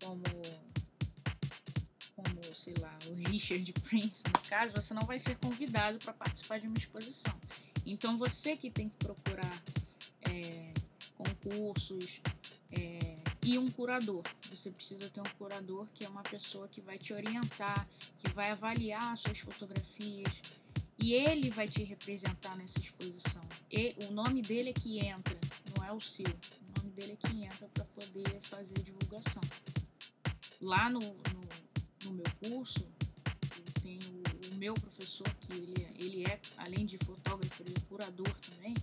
[0.03, 0.23] como como,
[2.71, 6.67] sei lá, o Richard Prince, no caso, você não vai ser convidado para participar de
[6.67, 7.33] uma exposição.
[7.85, 9.61] Então você que tem que procurar
[10.21, 10.73] é,
[11.17, 12.21] concursos
[12.71, 14.23] é, e um curador.
[14.49, 17.87] Você precisa ter um curador que é uma pessoa que vai te orientar,
[18.19, 20.61] que vai avaliar suas fotografias
[20.99, 23.41] e ele vai te representar nessa exposição.
[23.71, 25.35] E o nome dele é que entra,
[25.75, 26.25] não é o seu.
[26.25, 29.41] O nome dele é que entra para poder fazer a divulgação.
[30.61, 30.99] Lá no,
[32.05, 32.87] no meu curso,
[33.57, 38.33] eu tenho o meu professor, que ele, ele é, além de fotógrafo, ele é curador
[38.39, 38.73] também,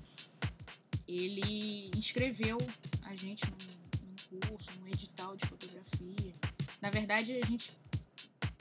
[1.07, 2.59] ele inscreveu
[3.03, 6.35] a gente num, num curso, num edital de fotografia.
[6.83, 7.71] Na verdade, a gente,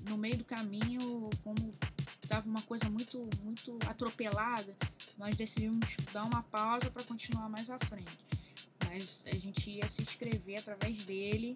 [0.09, 1.75] no meio do caminho, como
[2.21, 4.75] estava uma coisa muito, muito atropelada,
[5.17, 8.17] nós decidimos dar uma pausa para continuar mais à frente.
[8.85, 11.55] Mas a gente ia se inscrever através dele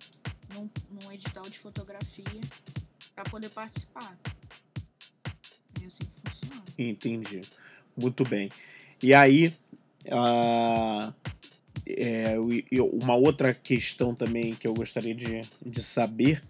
[0.53, 2.41] num, num edital de fotografia
[3.21, 4.17] para poder participar.
[5.79, 6.63] É assim que funciona.
[6.77, 7.41] Entendi.
[7.95, 8.49] Muito bem.
[9.01, 9.53] E aí,
[10.07, 11.13] uh,
[11.85, 12.35] é,
[12.91, 16.43] uma outra questão também que eu gostaria de, de saber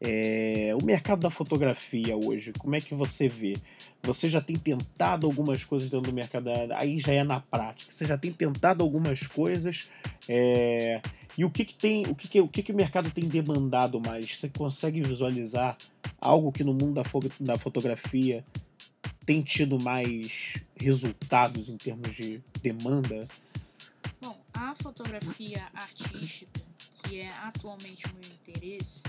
[0.00, 2.52] é o mercado da fotografia hoje.
[2.58, 3.56] Como é que você vê?
[4.02, 7.92] Você já tem tentado algumas coisas dentro do mercado, aí já é na prática.
[7.92, 9.90] Você já tem tentado algumas coisas.
[10.26, 11.02] É,
[11.36, 14.00] e o que, que tem, o que, que, o que, que o mercado tem demandado
[14.00, 14.36] mais?
[14.36, 15.76] Você consegue visualizar
[16.18, 18.42] algo que no mundo da, fo da fotografia
[19.26, 23.28] tem tido mais resultados em termos de demanda?
[24.20, 26.60] Bom, a fotografia artística,
[27.02, 29.02] que é atualmente o meu interesse,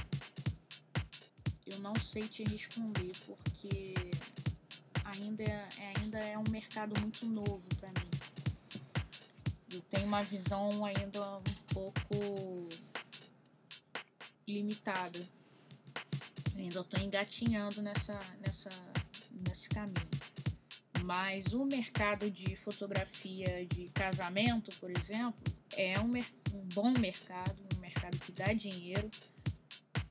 [1.72, 3.94] eu não sei te responder porque
[5.06, 8.12] ainda, ainda é um mercado muito novo para mim
[9.74, 12.68] eu tenho uma visão ainda um pouco
[14.48, 15.20] limitada.
[16.54, 18.70] Eu ainda estou engatinhando nessa, nessa,
[19.48, 20.10] nesse caminho.
[21.04, 25.42] Mas o mercado de fotografia de casamento, por exemplo,
[25.76, 26.18] é um,
[26.54, 29.10] um bom mercado, um mercado que dá dinheiro,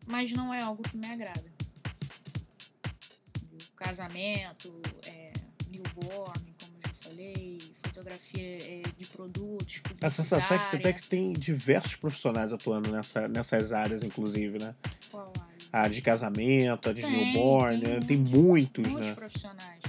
[0.07, 1.50] mas não é algo que me agrada.
[3.91, 5.33] Casamento, é,
[5.69, 9.83] newborn, como eu já falei, fotografia é, de produtos.
[10.01, 14.61] A sensação é que você tem que tem diversos profissionais atuando nessa, nessas áreas, inclusive,
[14.61, 14.77] né?
[15.11, 15.57] Qual área?
[15.73, 18.01] A de casamento, a de tem, newborn, tem, né?
[18.07, 19.15] tem muitos, muitos né?
[19.17, 19.83] profissionais.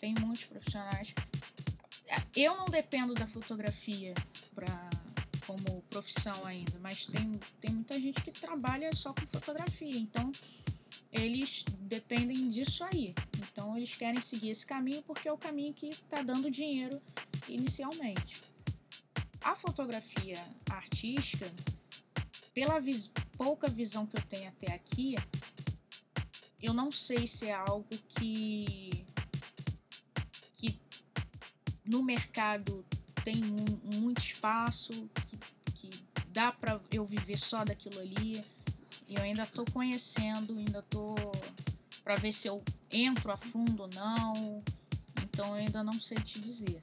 [0.00, 1.14] Tem muitos profissionais.
[2.34, 4.14] Eu não dependo da fotografia
[4.52, 4.90] pra,
[5.46, 9.96] como profissão ainda, mas tem, tem muita gente que trabalha só com fotografia.
[9.96, 10.32] Então,
[11.12, 13.14] eles dependem disso aí.
[13.38, 17.00] Então eles querem seguir esse caminho porque é o caminho que está dando dinheiro
[17.48, 18.40] inicialmente.
[19.44, 20.40] a fotografia
[20.70, 21.46] artística,
[22.54, 25.16] pela vis pouca visão que eu tenho até aqui,
[26.62, 29.04] eu não sei se é algo que,
[30.58, 30.78] que
[31.84, 32.84] no mercado
[33.24, 33.42] tem
[33.96, 35.36] muito espaço, que,
[35.74, 35.90] que
[36.28, 38.40] dá para eu viver só daquilo ali.
[39.08, 41.14] E eu ainda estou conhecendo, ainda estou
[42.02, 44.62] para ver se eu entro a fundo ou não.
[45.22, 46.82] Então eu ainda não sei te dizer.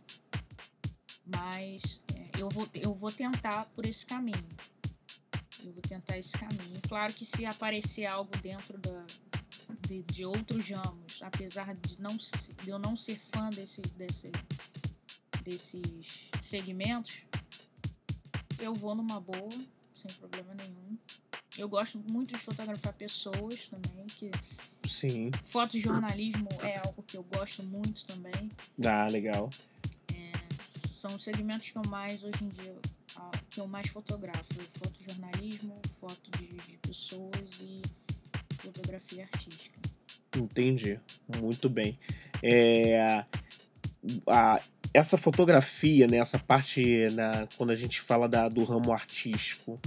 [1.25, 4.47] Mas é, eu, vou, eu vou tentar por esse caminho.
[5.63, 6.81] Eu vou tentar esse caminho.
[6.87, 9.05] Claro que se aparecer algo dentro da,
[9.87, 14.31] de, de outros ramos, apesar de, não, de eu não ser fã desse, desse,
[15.43, 17.21] desses segmentos,
[18.59, 19.49] eu vou numa boa,
[19.95, 20.97] sem problema nenhum.
[21.59, 24.31] Eu gosto muito de fotografar pessoas também, que
[24.87, 25.29] Sim.
[25.43, 28.49] Fotojornalismo é algo que eu gosto muito também.
[28.85, 29.49] Ah, legal.
[30.13, 30.31] É,
[31.01, 32.77] são os segmentos que eu mais, hoje em dia,
[33.49, 34.45] que eu mais fotografo.
[34.79, 37.81] Fotojornalismo, foto de, de pessoas e
[38.57, 39.77] fotografia artística.
[40.37, 40.97] Entendi.
[41.41, 41.99] Muito bem.
[42.41, 43.25] É,
[44.25, 44.61] a,
[44.93, 49.77] essa fotografia, né, essa parte na, quando a gente fala da, do ramo artístico,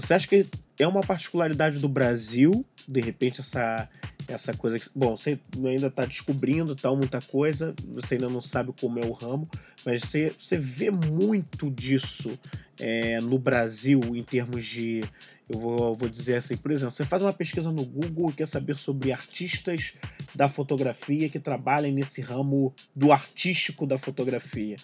[0.00, 0.46] você acha que
[0.78, 3.88] é uma particularidade do Brasil, de repente, essa,
[4.26, 4.88] essa coisa que.
[4.94, 9.12] Bom, você ainda está descobrindo tal, muita coisa, você ainda não sabe como é o
[9.12, 9.48] ramo,
[9.84, 12.30] mas você, você vê muito disso
[12.78, 15.02] é, no Brasil em termos de.
[15.48, 18.46] Eu vou, vou dizer assim, por exemplo, você faz uma pesquisa no Google e quer
[18.46, 19.94] saber sobre artistas
[20.34, 24.76] da fotografia que trabalhem nesse ramo do artístico da fotografia.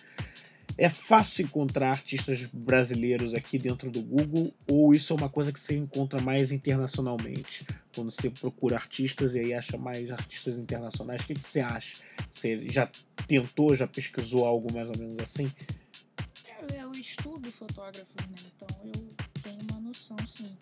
[0.76, 5.60] É fácil encontrar artistas brasileiros aqui dentro do Google ou isso é uma coisa que
[5.60, 7.64] você encontra mais internacionalmente?
[7.94, 12.04] Quando você procura artistas e aí acha mais artistas internacionais, o que, que você acha?
[12.30, 12.90] Você já
[13.28, 15.48] tentou, já pesquisou algo mais ou menos assim?
[16.58, 18.34] Eu, eu estudo fotógrafos, né?
[18.56, 20.56] Então eu tenho uma noção, sim.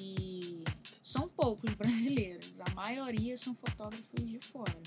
[0.00, 0.64] E
[1.04, 2.54] são poucos brasileiros.
[2.58, 4.80] A maioria são fotógrafos de fora.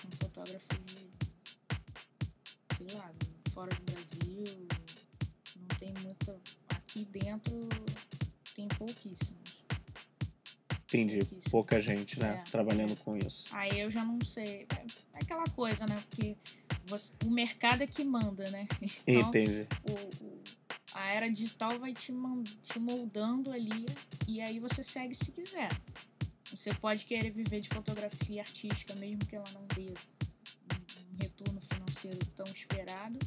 [0.00, 0.85] São fotógrafos
[2.94, 3.12] lá,
[3.52, 4.44] fora do Brasil,
[5.56, 6.40] não tem muita.
[6.68, 7.68] Aqui dentro
[8.54, 9.64] tem pouquíssimos.
[10.84, 11.18] Entendi.
[11.18, 11.50] Pouquíssimos.
[11.50, 12.42] Pouca gente, né?
[12.46, 13.44] É, trabalhando com isso.
[13.52, 14.66] Aí eu já não sei.
[14.76, 15.96] É, é aquela coisa, né?
[16.08, 16.36] Porque
[16.86, 18.66] você, o mercado é que manda, né?
[19.06, 19.66] Então, Entendi.
[19.88, 20.42] O, o,
[20.94, 22.12] a era digital vai te,
[22.62, 23.86] te moldando ali
[24.26, 25.68] e aí você segue se quiser.
[26.50, 31.60] Você pode querer viver de fotografia artística, mesmo que ela não dê um retorno
[31.96, 33.18] financeiro tão esperado,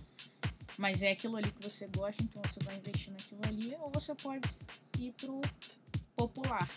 [0.77, 4.15] mas é aquilo ali que você gosta, então você vai investir naquilo ali, ou você
[4.15, 4.47] pode
[4.99, 5.41] ir pro
[6.15, 6.69] popular,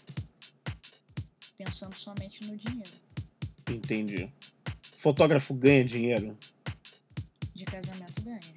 [1.57, 2.90] pensando somente no dinheiro.
[3.70, 4.32] Entendi.
[4.99, 6.36] Fotógrafo ganha dinheiro?
[7.55, 8.40] De casamento ganha.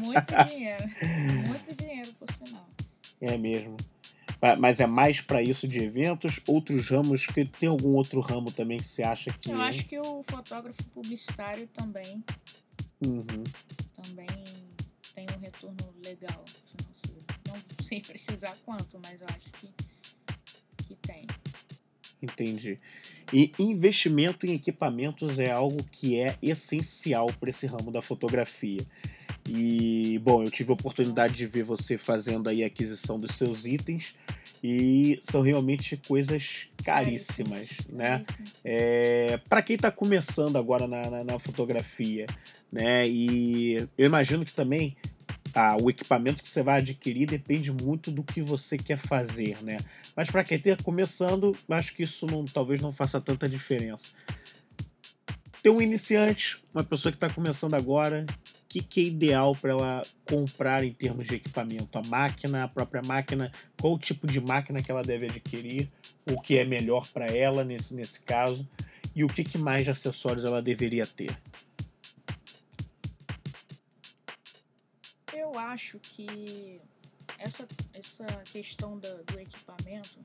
[0.04, 0.84] muito dinheiro.
[1.46, 2.68] Muito dinheiro, por sinal.
[3.20, 3.76] É mesmo.
[4.58, 6.38] Mas é mais para isso de eventos?
[6.46, 7.26] Outros ramos?
[7.26, 9.50] Que tem algum outro ramo também que você acha que.
[9.50, 12.22] Eu acho que o fotógrafo publicitário também.
[13.00, 13.44] Uhum.
[14.02, 14.26] Também
[15.14, 16.44] tem um retorno legal.
[17.48, 19.72] Não sei precisar quanto, mas eu acho que,
[20.86, 21.26] que tem.
[22.20, 22.78] Entendi.
[23.32, 28.86] E investimento em equipamentos é algo que é essencial para esse ramo da fotografia.
[29.46, 33.66] E, bom, eu tive a oportunidade de ver você fazendo aí a aquisição dos seus
[33.66, 34.16] itens
[34.62, 38.22] e são realmente coisas caríssimas, né?
[38.64, 42.26] É, para quem está começando agora na, na, na, fotografia,
[42.72, 43.06] né?
[43.06, 44.96] E eu imagino que também
[45.54, 49.78] ah, o equipamento que você vai adquirir depende muito do que você quer fazer, né?
[50.16, 54.14] Mas para quem está começando, acho que isso não, talvez não faça tanta diferença.
[55.62, 58.26] Tem um iniciante, uma pessoa que está começando agora,
[58.74, 61.96] que, que é ideal para ela comprar em termos de equipamento?
[61.96, 65.88] A máquina, a própria máquina, qual o tipo de máquina que ela deve adquirir,
[66.26, 68.68] o que é melhor para ela nesse, nesse caso,
[69.14, 71.36] e o que, que mais de acessórios ela deveria ter?
[75.32, 76.80] Eu acho que
[77.38, 80.18] essa, essa questão do, do equipamento,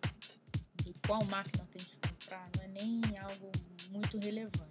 [0.83, 3.51] de qual máquina tem que comprar, não é nem algo
[3.91, 4.68] muito relevante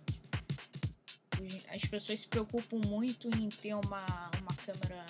[1.69, 4.05] as pessoas se preocupam muito em ter uma,
[4.41, 5.05] uma câmera.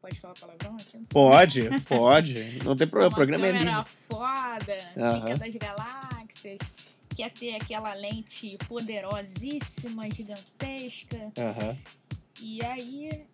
[0.00, 0.98] Pode falar palavrão aqui?
[1.08, 2.34] Pode, pode.
[2.64, 3.12] Não tem problema.
[3.12, 3.62] o programa é.
[3.62, 5.36] Uma foda, uhum.
[5.36, 6.58] das galáxias.
[7.14, 11.32] Quer ter aquela lente poderosíssima, gigantesca.
[12.40, 13.26] E aí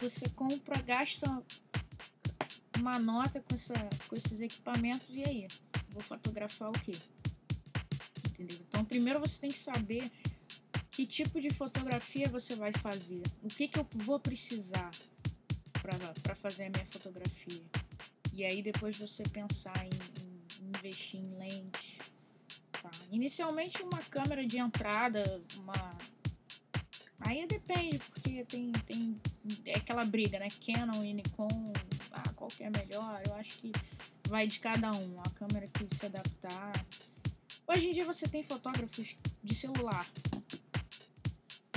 [0.00, 1.42] você compra, gasta
[2.78, 3.74] uma nota com, essa,
[4.08, 5.46] com esses equipamentos e aí?
[5.90, 6.92] Vou fotografar o quê?
[8.30, 8.58] Entendeu?
[8.68, 10.10] Então primeiro você tem que saber
[11.00, 13.22] que tipo de fotografia você vai fazer?
[13.42, 14.90] O que, que eu vou precisar
[15.72, 17.64] para fazer a minha fotografia?
[18.34, 21.98] E aí depois você pensar em, em investir em lente.
[22.82, 22.90] Tá?
[23.10, 25.96] Inicialmente uma câmera de entrada, uma.
[27.20, 29.20] Aí depende, porque tem, tem
[29.64, 30.48] é aquela briga, né?
[30.66, 31.72] Canon e Nikon,
[32.12, 33.22] ah, qual que é melhor?
[33.26, 33.72] Eu acho que
[34.28, 36.72] vai de cada um, a câmera que se adaptar.
[37.66, 40.06] Hoje em dia você tem fotógrafos de celular.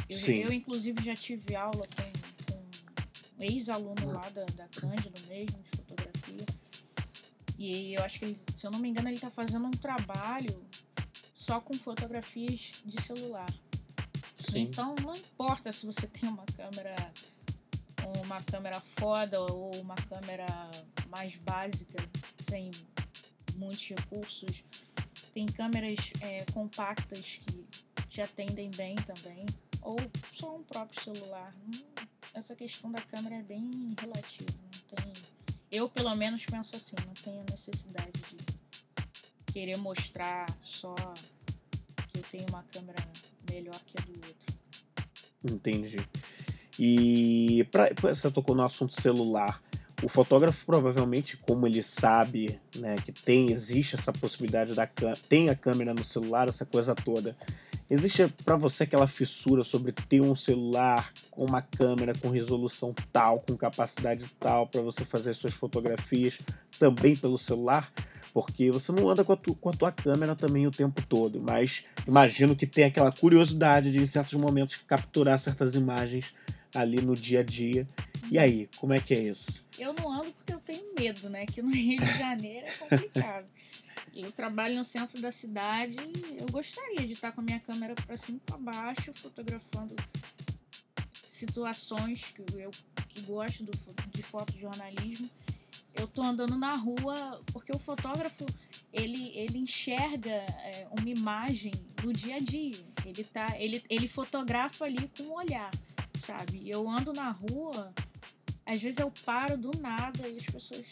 [0.10, 0.38] Eu, Sim.
[0.44, 5.70] eu inclusive, já tive aula com, com um ex-aluno lá da, da Cândido mesmo, de
[5.78, 6.46] fotografia.
[7.58, 10.66] E eu acho que, ele, se eu não me engano, ele está fazendo um trabalho
[11.14, 13.54] só com fotografias de celular.
[14.36, 14.62] Sim.
[14.62, 16.96] Então não importa se você tem uma câmera
[18.26, 20.48] uma câmera foda ou uma câmera
[21.10, 21.98] mais básica,
[22.50, 22.72] sem
[23.56, 24.64] muitos recursos.
[25.34, 27.66] Tem câmeras é, compactas que
[28.08, 29.46] te atendem bem também,
[29.84, 29.98] ou
[30.34, 31.54] só um próprio celular.
[31.66, 34.52] Hum, essa questão da câmera é bem relativa.
[34.52, 35.14] Não tem,
[35.72, 40.96] eu, pelo menos, penso assim: não tenho necessidade de querer mostrar só
[42.08, 43.04] que eu tenho uma câmera
[43.50, 44.54] melhor que a do outro.
[45.44, 45.98] Entendi.
[46.80, 49.62] E pra, você tocou no assunto celular.
[50.02, 54.88] O fotógrafo provavelmente, como ele sabe, né, que tem existe essa possibilidade da
[55.30, 57.38] tem a câmera no celular, essa coisa toda.
[57.94, 63.40] Existe para você aquela fissura sobre ter um celular com uma câmera com resolução tal,
[63.42, 66.40] com capacidade tal para você fazer suas fotografias
[66.80, 67.94] também pelo celular?
[68.34, 71.40] Porque você não anda com a, tu, com a tua câmera também o tempo todo,
[71.40, 76.34] mas imagino que tem aquela curiosidade de em certos momentos capturar certas imagens
[76.74, 77.88] ali no dia a dia.
[78.32, 79.64] E aí, como é que é isso?
[79.78, 81.46] Eu não ando porque eu tenho medo, né?
[81.46, 83.46] Que no Rio de Janeiro é complicado.
[84.16, 85.98] eu trabalho no centro da cidade
[86.40, 89.96] eu gostaria de estar com a minha câmera para cima e para baixo, fotografando
[91.14, 92.72] situações que eu
[93.08, 93.72] que gosto do,
[94.12, 95.30] de fotojornalismo.
[95.94, 98.46] Eu tô andando na rua porque o fotógrafo
[98.92, 102.72] ele, ele enxerga é, uma imagem do dia a dia.
[103.06, 105.70] Ele, tá, ele, ele fotografa ali com o olhar
[106.24, 106.70] sabe?
[106.70, 107.94] Eu ando na rua,
[108.66, 110.86] às vezes eu paro do nada e as pessoas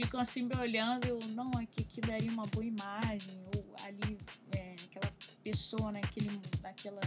[0.00, 4.16] ficam assim me olhando, não, aqui, aqui daria uma boa imagem, ou ali
[4.52, 6.30] é, aquela pessoa naquele,
[6.62, 7.00] naquela,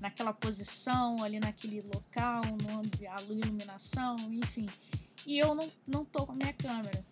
[0.00, 2.80] naquela posição, ali naquele local, no,
[3.10, 4.66] a iluminação, enfim.
[5.26, 7.04] E eu não, não tô com a minha câmera.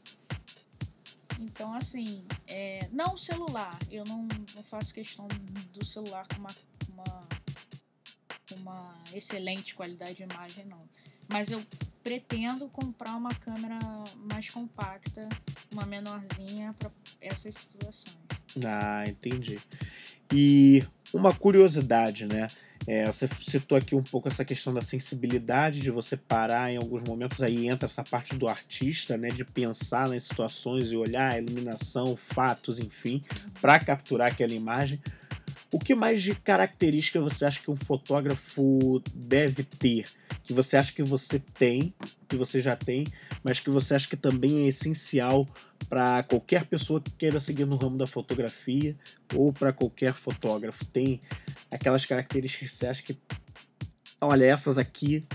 [1.41, 5.27] Então, assim, é, não o celular, eu não, não faço questão
[5.72, 6.51] do celular com uma,
[6.89, 7.27] uma
[8.62, 10.89] uma excelente qualidade de imagem, não.
[11.29, 11.61] Mas eu
[12.07, 13.81] pretendo comprar uma câmera
[14.31, 15.29] mais compacta,
[15.73, 16.89] uma menorzinha para
[17.21, 18.17] essas situações.
[18.65, 19.59] Ah, entendi.
[20.33, 22.47] E uma curiosidade, né?
[22.87, 27.03] É, você citou aqui um pouco essa questão da sensibilidade, de você parar em alguns
[27.03, 29.31] momentos, aí entra essa parte do artista, né?
[29.31, 33.21] De pensar nas situações e olhar a iluminação, fatos, enfim,
[33.61, 35.03] para capturar aquela imagem.
[35.73, 40.09] O que mais de característica você acha que um fotógrafo deve ter?
[40.45, 41.93] Que você acha que você tem,
[42.29, 43.07] que você já tem,
[43.43, 45.47] mas que você acha que também é essencial
[45.89, 48.97] para qualquer pessoa que queira seguir no ramo da fotografia
[49.35, 50.85] ou para qualquer fotógrafo?
[50.85, 51.21] Tem
[51.71, 53.19] aquelas características que você acha que.
[54.21, 55.27] Olha, essas aqui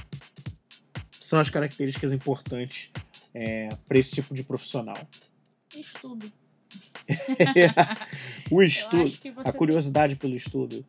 [1.11, 2.89] são as características importantes
[3.34, 4.97] é, para esse tipo de profissional.
[5.75, 6.32] Estudo.
[8.49, 9.12] o estudo,
[9.43, 10.86] a curiosidade pelo estudo.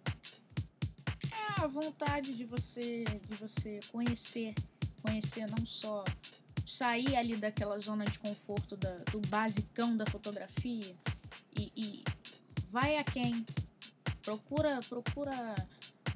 [1.24, 4.54] É a vontade de você, de você conhecer,
[5.02, 6.04] conhecer não só
[6.66, 10.94] sair ali daquela zona de conforto da, do basicão da fotografia
[11.58, 12.04] e, e
[12.70, 13.44] vai a quem
[14.22, 15.54] procura procura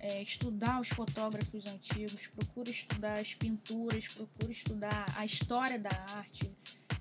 [0.01, 6.51] é, estudar os fotógrafos antigos, procura estudar as pinturas, procura estudar a história da arte,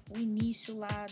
[0.09, 1.05] o início lá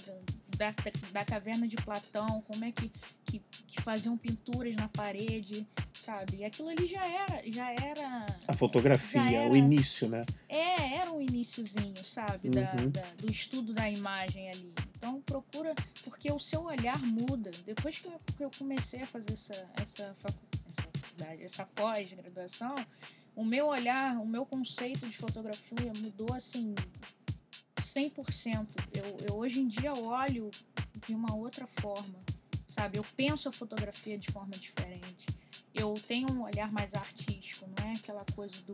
[0.58, 2.92] da, da, da caverna de Platão, como é que,
[3.26, 6.38] que, que, faziam pinturas na parede, sabe?
[6.38, 7.42] E aquilo ali já era.
[7.52, 10.22] Já era a fotografia, era, o início, né?
[10.48, 12.48] É, era um iníciozinho, sabe?
[12.48, 12.90] Uhum.
[12.90, 14.74] Da, da, do estudo da imagem ali.
[14.98, 15.74] Então procura,
[16.04, 17.52] porque o seu olhar muda.
[17.66, 20.16] Depois que eu, que eu comecei a fazer essa, essa,
[21.18, 22.76] essa, essa pós-graduação,
[23.36, 26.76] o meu olhar, o meu conceito de fotografia mudou assim
[27.94, 28.68] 100%.
[28.94, 30.50] Eu, eu hoje em dia olho
[31.06, 32.20] de uma outra forma,
[32.68, 32.98] sabe?
[32.98, 35.28] Eu penso a fotografia de forma diferente.
[35.74, 38.74] Eu tenho um olhar mais artístico, não é aquela coisa do.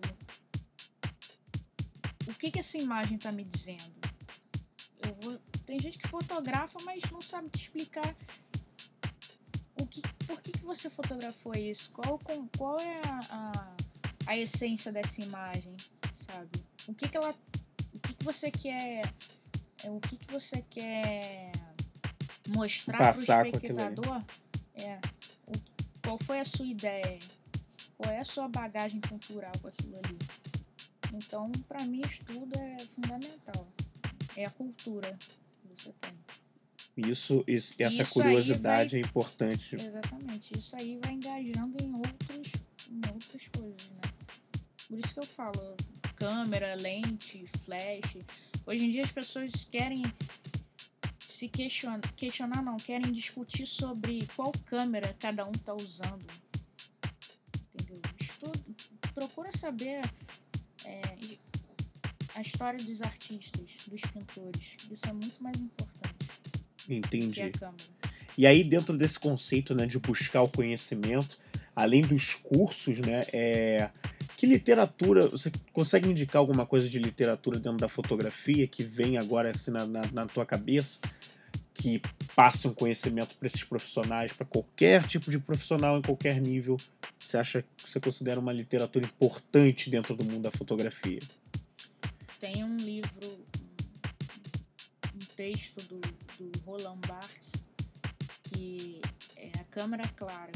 [2.28, 3.94] O que, que essa imagem está me dizendo?
[5.22, 5.38] Vou...
[5.66, 8.16] Tem gente que fotografa, mas não sabe te explicar
[9.80, 11.92] o que por que, que você fotografou isso?
[11.92, 13.76] Qual, com, qual é a, a,
[14.28, 15.76] a essência dessa imagem,
[16.14, 16.64] sabe?
[16.88, 17.34] O que, que ela.
[18.20, 19.02] O que, você quer.
[19.86, 21.52] é, O que, que você quer
[22.50, 23.50] mostrar aquilo ali.
[23.50, 24.24] espectador?
[24.74, 25.00] É.
[25.48, 27.20] O- qual foi a sua ideia?
[27.98, 30.18] Qual é a sua bagagem cultural com aquilo ali?
[31.14, 33.68] Então, para mim, estudo é fundamental.
[34.38, 36.14] É a cultura que você tem.
[37.10, 39.76] Isso, isso essa Isso curiosidade vai- é importante.
[39.76, 40.58] Exatamente.
[40.58, 42.52] Isso aí vai engajando em outros,
[42.92, 44.02] em outras coisas, né?
[44.88, 45.76] Por isso que eu falo,
[46.20, 48.18] câmera, lente, flash.
[48.66, 50.04] Hoje em dia as pessoas querem
[51.18, 56.26] se questionar, questionar não, querem discutir sobre qual câmera cada um tá usando.
[57.74, 58.02] Entendeu?
[58.20, 58.76] Estudo,
[59.16, 60.02] procura saber
[60.86, 61.02] é,
[62.36, 64.76] a história dos artistas, dos pintores.
[64.92, 66.10] Isso é muito mais importante
[66.78, 67.42] que Entendi.
[67.44, 67.84] a câmera.
[68.38, 71.38] E aí, dentro desse conceito né, de buscar o conhecimento,
[71.76, 73.90] além dos cursos, né, é...
[74.40, 79.52] que literatura, você consegue indicar alguma coisa de literatura dentro da fotografia que vem agora
[79.52, 81.02] assim na, na, na tua cabeça,
[81.74, 82.02] que
[82.34, 86.78] passe um conhecimento para esses profissionais, para qualquer tipo de profissional em qualquer nível?
[87.20, 91.20] Você acha que você considera uma literatura importante dentro do mundo da fotografia?
[92.40, 93.28] Tem um livro,
[95.16, 97.52] um, texto do, do Roland Barthes,
[98.44, 99.02] que
[99.36, 100.54] é A Câmara Clara,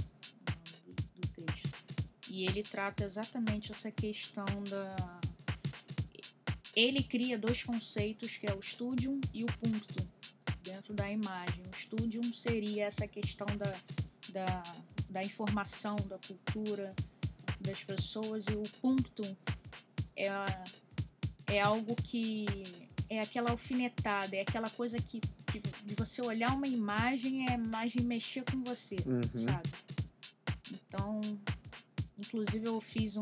[2.34, 5.20] E ele trata exatamente essa questão da.
[6.76, 10.04] Ele cria dois conceitos, que é o studium e o punctum,
[10.64, 11.64] dentro da imagem.
[11.72, 13.72] O studium seria essa questão da,
[14.32, 14.64] da,
[15.12, 16.96] da informação, da cultura
[17.62, 19.36] das pessoas, e o punctum
[20.16, 20.30] é
[21.52, 22.46] é algo que
[23.12, 25.22] é aquela alfinetada, é aquela coisa que,
[25.52, 29.22] que de você olhar uma imagem é a imagem mexer com você, Uhum.
[29.38, 29.70] sabe?
[30.72, 31.22] Então,
[32.34, 33.22] inclusive eu fiz um,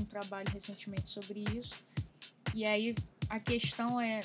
[0.00, 1.84] um, trabalho recentemente sobre isso.
[2.54, 2.94] E aí
[3.28, 4.20] a questão é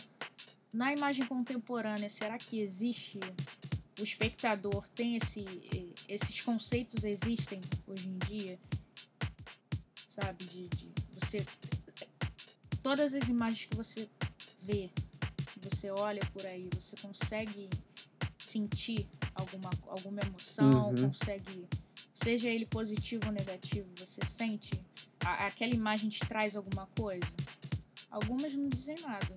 [0.74, 3.20] na imagem contemporânea, será que existe
[4.00, 5.44] o espectador tem esse
[6.08, 8.60] esses conceitos existem hoje em dia?
[9.96, 11.46] Sabe, de, de você
[12.82, 14.10] todas as imagens que você
[14.64, 14.90] vê,
[15.52, 17.70] que você olha por aí, você consegue
[18.38, 21.10] sentir alguma, alguma emoção, Uhum.
[21.10, 21.68] consegue,
[22.24, 24.72] seja ele positivo ou negativo, você sente?
[25.24, 27.26] A- aquela imagem te traz alguma coisa?
[28.10, 29.36] Algumas não dizem nada.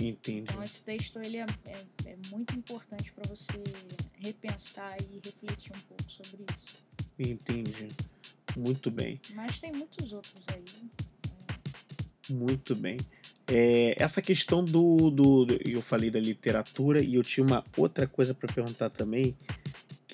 [0.00, 0.40] Entendi.
[0.40, 3.62] Então esse texto ele é, é, é muito importante para você
[4.18, 6.86] repensar e refletir um pouco sobre isso.
[7.18, 7.88] Entendi.
[8.56, 9.20] Muito bem.
[9.34, 10.64] Mas tem muitos outros aí.
[12.30, 12.98] Muito bem.
[13.46, 18.06] É, essa questão do, do, do- Eu falei da literatura e eu tinha uma outra
[18.06, 19.36] coisa para perguntar também,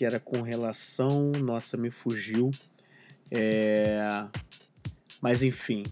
[0.00, 1.30] que era com relação.
[1.32, 2.50] Nossa, me fugiu.
[3.30, 4.00] É,
[5.20, 5.84] mas enfim.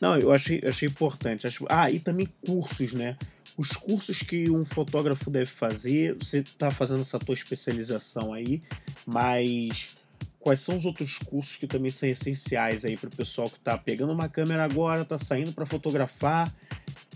[0.00, 1.46] Não, eu achei, achei importante.
[1.68, 3.14] Ah, e também cursos, né?
[3.58, 6.14] Os cursos que um fotógrafo deve fazer.
[6.14, 8.62] Você está fazendo essa tua especialização aí,
[9.06, 10.06] mas
[10.40, 13.76] quais são os outros cursos que também são essenciais aí para o pessoal que está
[13.76, 16.54] pegando uma câmera agora, está saindo para fotografar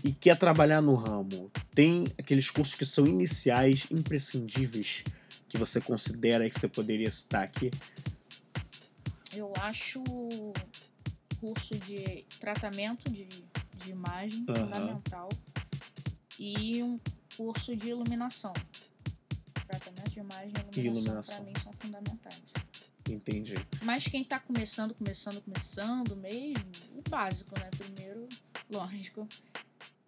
[0.03, 1.49] e quer trabalhar no ramo?
[1.73, 5.03] Tem aqueles cursos que são iniciais, imprescindíveis,
[5.51, 7.69] que você considera que você poderia citar aqui?
[9.35, 10.01] Eu acho
[11.41, 13.27] curso de tratamento de,
[13.75, 14.65] de imagem Aham.
[14.65, 15.29] fundamental
[16.39, 16.97] e um
[17.35, 18.53] curso de iluminação.
[19.67, 21.35] Tratamento de imagem e iluminação, iluminação.
[21.35, 22.43] para mim são fundamentais.
[23.09, 23.55] Entendi.
[23.83, 26.63] Mas quem tá começando, começando, começando mesmo,
[26.95, 27.69] o básico, né?
[27.77, 28.29] Primeiro,
[28.69, 29.27] lógico,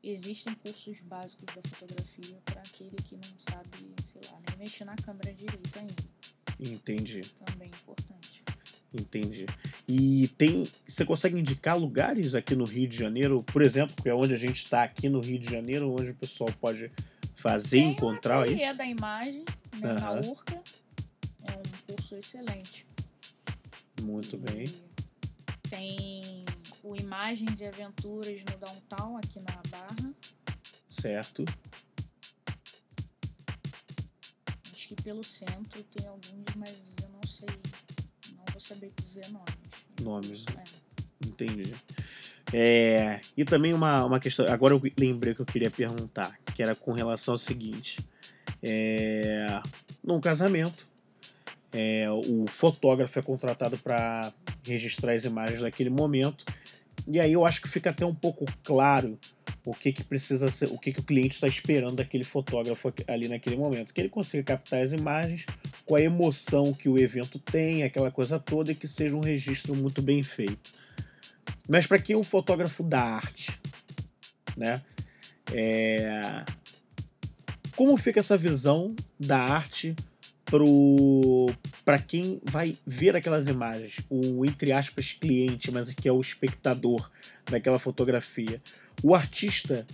[0.03, 3.69] existem cursos básicos da fotografia para aquele que não sabe,
[4.11, 5.93] sei lá, nem mexer na câmera direito ainda.
[6.59, 7.21] Entendi.
[7.45, 8.43] Também é importante.
[8.93, 9.45] Entendi.
[9.87, 10.63] E tem.
[10.87, 14.37] Você consegue indicar lugares aqui no Rio de Janeiro, por exemplo, que é onde a
[14.37, 16.91] gente está aqui no Rio de Janeiro, onde o pessoal pode
[17.35, 18.77] fazer, Tem encontrar o isso?
[18.77, 19.43] da imagem,
[19.79, 20.21] né, na Aham.
[20.29, 20.61] URCA.
[21.41, 22.85] É um curso excelente.
[24.01, 24.63] Muito bem.
[24.65, 26.45] E Tem
[26.83, 30.13] o Imagens e Aventuras no Downtown, aqui na Barra.
[30.89, 31.45] Certo.
[34.71, 37.47] Acho que pelo centro tem alguns, mas eu não sei.
[38.35, 39.85] Não vou saber dizer nomes.
[40.01, 40.45] Nomes.
[40.57, 41.25] É.
[41.25, 41.73] Entendi.
[42.51, 44.45] É, e também uma, uma questão.
[44.47, 47.97] Agora eu lembrei que eu queria perguntar, que era com relação ao seguinte:
[48.61, 49.47] é,
[50.03, 50.87] num casamento,
[51.71, 54.31] é, o fotógrafo é contratado para
[54.63, 56.45] registrar as imagens daquele momento,
[57.07, 59.19] e aí eu acho que fica até um pouco claro
[59.65, 63.27] o que que precisa ser, o que que o cliente está esperando daquele fotógrafo ali
[63.27, 65.45] naquele momento, que ele consiga captar as imagens
[65.85, 69.75] com a emoção que o evento tem, aquela coisa toda e que seja um registro
[69.75, 70.71] muito bem feito.
[71.67, 73.51] Mas para quem é um fotógrafo da arte,
[74.57, 74.81] né?
[75.51, 76.43] É...
[77.75, 79.95] Como fica essa visão da arte
[81.85, 87.09] para quem vai ver aquelas imagens, o entre aspas cliente, mas que é o espectador
[87.45, 88.59] daquela fotografia.
[89.01, 89.85] O artista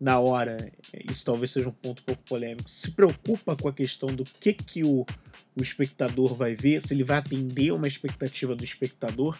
[0.00, 0.72] na hora,
[1.10, 4.52] isso talvez seja um ponto um pouco polêmico, se preocupa com a questão do que,
[4.52, 5.06] que o,
[5.56, 9.38] o espectador vai ver, se ele vai atender uma expectativa do espectador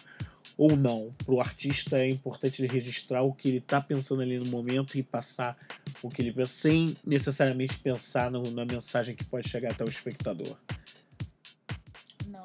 [0.57, 1.13] ou não.
[1.25, 5.03] Para o artista é importante registrar o que ele está pensando ali no momento e
[5.03, 5.57] passar
[6.01, 9.89] o que ele pensa, sem necessariamente pensar no, na mensagem que pode chegar até o
[9.89, 10.57] espectador.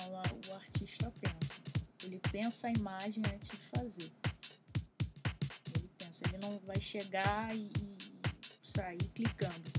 [0.08, 1.62] O artista pensa.
[2.04, 4.12] Ele pensa a imagem antes de fazer.
[5.74, 9.70] Ele pensa, ele não vai chegar e, e sair clicando.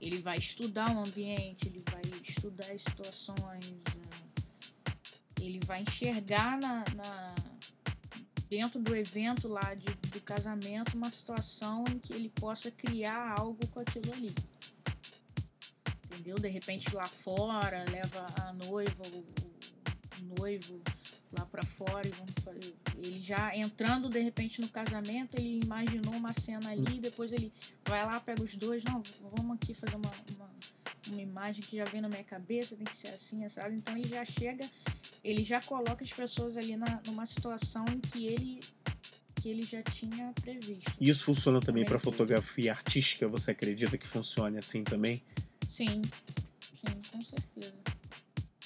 [0.00, 3.74] Ele vai estudar o ambiente, ele vai estudar as situações
[5.44, 7.34] ele vai enxergar na, na
[8.48, 13.66] dentro do evento lá de, do casamento uma situação em que ele possa criar algo
[13.68, 14.34] com aquilo ali.
[16.22, 16.38] Entendeu?
[16.38, 20.80] De repente lá fora, leva a noiva, o, o noivo
[21.36, 22.76] lá para fora e vamos fazer.
[22.96, 27.52] Ele já entrando de repente no casamento, ele imaginou uma cena ali, depois ele
[27.84, 29.02] vai lá, pega os dois, não,
[29.36, 30.50] vamos aqui fazer uma, uma,
[31.10, 33.74] uma imagem que já vem na minha cabeça, tem que ser assim, sabe?
[33.74, 34.64] Então ele já chega
[35.24, 38.60] ele já coloca as pessoas ali na, numa situação em que ele
[39.36, 40.92] que ele já tinha previsto.
[41.00, 43.26] Isso funciona também para fotografia artística?
[43.26, 45.20] Você acredita que funcione assim também?
[45.72, 46.02] Sim,
[46.60, 47.74] sim, com certeza,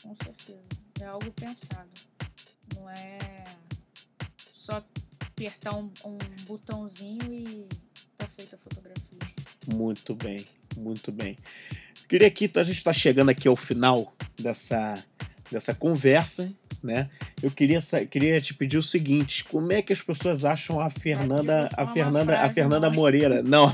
[0.02, 0.64] com certeza.
[1.00, 1.88] É algo pensado.
[2.74, 3.44] Não é
[4.36, 4.84] só
[5.20, 7.68] apertar um, um botãozinho e
[8.18, 9.20] tá feita a fotografia.
[9.72, 10.44] Muito bem,
[10.76, 11.38] muito bem.
[12.08, 14.94] Queria aqui, a gente está chegando aqui ao final dessa
[15.48, 16.52] dessa conversa,
[16.82, 17.08] né?
[17.42, 17.80] Eu queria,
[18.10, 22.36] queria te pedir o seguinte: como é que as pessoas acham a Fernanda, a Fernanda,
[22.40, 23.42] a Fernanda Moreira?
[23.44, 23.70] Não.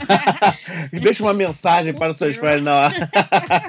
[0.91, 2.73] Deixa uma mensagem para os seus pais, não.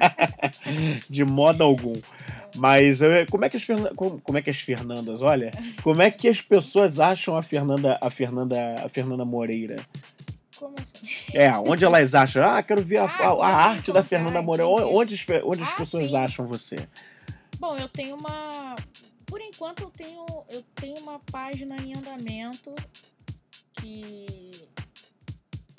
[1.10, 1.94] De modo algum.
[2.56, 3.66] Mas como é que as
[3.96, 7.98] como, como é que as Fernandas, olha, como é que as pessoas acham a Fernanda,
[8.00, 9.78] a Fernanda, a Fernanda Moreira?
[10.56, 11.08] Como assim?
[11.34, 12.44] É, onde elas acham?
[12.44, 14.68] Ah, quero ver a, ah, a, a arte da Fernanda Moreira.
[14.68, 16.88] Onde, onde as ah, pessoas acham você?
[17.60, 18.76] Bom, eu tenho uma.
[19.54, 22.74] Enquanto eu tenho, eu tenho uma página em andamento
[23.74, 24.49] que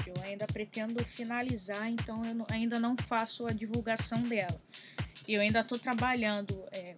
[0.07, 4.61] eu ainda pretendo finalizar, então eu ainda não faço a divulgação dela.
[5.27, 6.95] Eu ainda estou trabalhando é,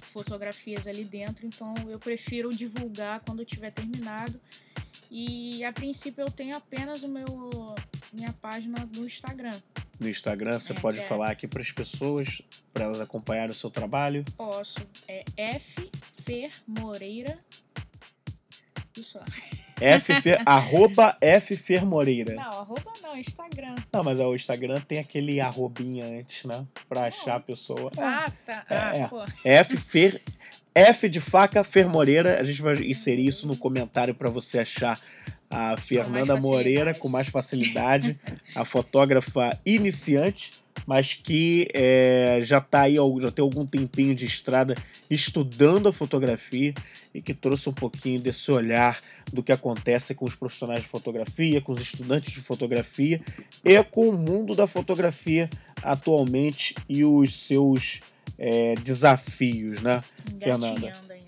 [0.00, 4.40] fotografias ali dentro, então eu prefiro divulgar quando tiver terminado.
[5.10, 7.74] E a princípio eu tenho apenas o meu
[8.14, 9.58] minha página no Instagram
[10.02, 11.02] no Instagram, você é, pode é.
[11.02, 12.42] falar aqui para as pessoas,
[12.72, 14.24] para elas acompanharem o seu trabalho?
[14.36, 14.76] Posso.
[15.08, 15.90] É F
[16.24, 17.38] Fer Moreira.
[18.96, 19.18] Isso.
[19.80, 22.34] F Fer, arroba F Fer Moreira.
[22.34, 23.74] Não, arroba não, Instagram.
[23.92, 26.66] Não, mas o Instagram tem aquele arrobinha antes, né?
[26.88, 27.90] Pra achar a pessoa.
[27.98, 28.66] Ah, tá.
[28.68, 29.06] É, ah, é.
[29.08, 29.24] Pô.
[29.44, 30.22] F Fer.
[30.74, 32.40] F de faca, Fer Moreira.
[32.40, 34.98] A gente vai inserir isso no comentário para você achar
[35.52, 38.18] a Fernanda Moreira com mais facilidade,
[38.56, 40.50] a fotógrafa iniciante,
[40.86, 44.74] mas que é, já está aí, já tem algum tempinho de estrada
[45.10, 46.72] estudando a fotografia
[47.14, 48.98] e que trouxe um pouquinho desse olhar
[49.30, 53.20] do que acontece com os profissionais de fotografia, com os estudantes de fotografia
[53.62, 55.50] e com o mundo da fotografia
[55.82, 58.00] atualmente e os seus
[58.38, 60.02] é, desafios, né,
[60.40, 60.86] Fernanda?
[60.86, 61.20] Ainda, né?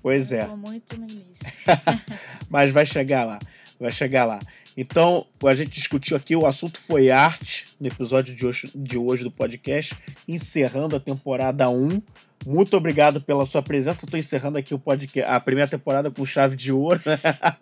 [0.00, 0.46] Pois é.
[0.46, 1.34] muito no início.
[2.48, 3.40] Mas vai chegar lá
[3.78, 4.40] vai chegar lá.
[4.76, 9.24] Então, a gente discutiu aqui, o assunto foi arte no episódio de hoje, de hoje
[9.24, 9.96] do podcast,
[10.28, 12.02] encerrando a temporada 1.
[12.44, 14.04] Muito obrigado pela sua presença.
[14.04, 17.00] Estou encerrando aqui o podcast, a primeira temporada com chave de ouro.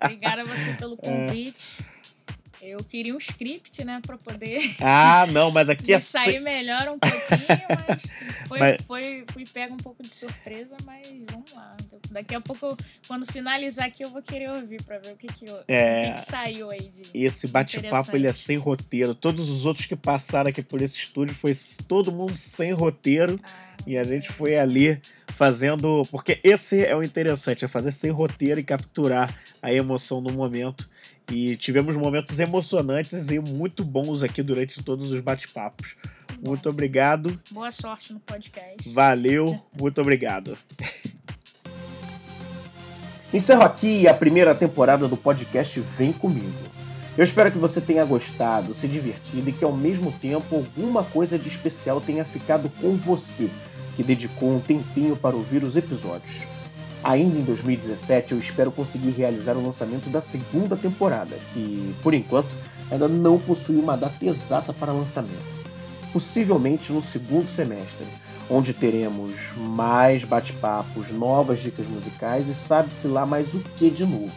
[0.02, 1.08] Obrigada a você pelo é.
[1.08, 1.60] convite.
[1.90, 1.93] É.
[2.66, 4.74] Eu queria um script, né, para poder.
[4.80, 5.98] Ah, não, mas aqui é.
[5.98, 7.18] sair melhor um pouquinho,
[7.88, 8.76] mas foi, mas...
[8.86, 11.76] Foi, fui pego um pouco de surpresa, mas vamos lá.
[12.10, 15.46] Daqui a pouco, quando finalizar aqui, eu vou querer ouvir para ver o que, que,
[15.68, 16.10] é...
[16.10, 17.02] o que, que saiu aí de.
[17.14, 19.14] Esse bate-papo ele é sem roteiro.
[19.14, 21.52] Todos os outros que passaram aqui por esse estúdio foi
[21.86, 23.40] todo mundo sem roteiro.
[23.42, 26.02] Ah, e a gente foi ali fazendo.
[26.10, 30.88] Porque esse é o interessante, é fazer sem roteiro e capturar a emoção do momento.
[31.30, 35.96] E tivemos momentos emocionantes e muito bons aqui durante todos os bate-papos.
[36.44, 37.40] Muito obrigado.
[37.50, 38.88] Boa sorte no podcast.
[38.92, 40.56] Valeu, muito obrigado.
[43.32, 46.52] Encerro aqui a primeira temporada do podcast Vem Comigo.
[47.16, 51.38] Eu espero que você tenha gostado, se divertido e que ao mesmo tempo alguma coisa
[51.38, 53.48] de especial tenha ficado com você,
[53.96, 56.53] que dedicou um tempinho para ouvir os episódios.
[57.04, 62.48] Ainda em 2017 eu espero conseguir realizar o lançamento da segunda temporada, que, por enquanto,
[62.90, 65.54] ainda não possui uma data exata para lançamento.
[66.14, 68.06] Possivelmente no segundo semestre,
[68.48, 74.32] onde teremos mais bate-papos, novas dicas musicais e sabe-se lá mais o que de novo.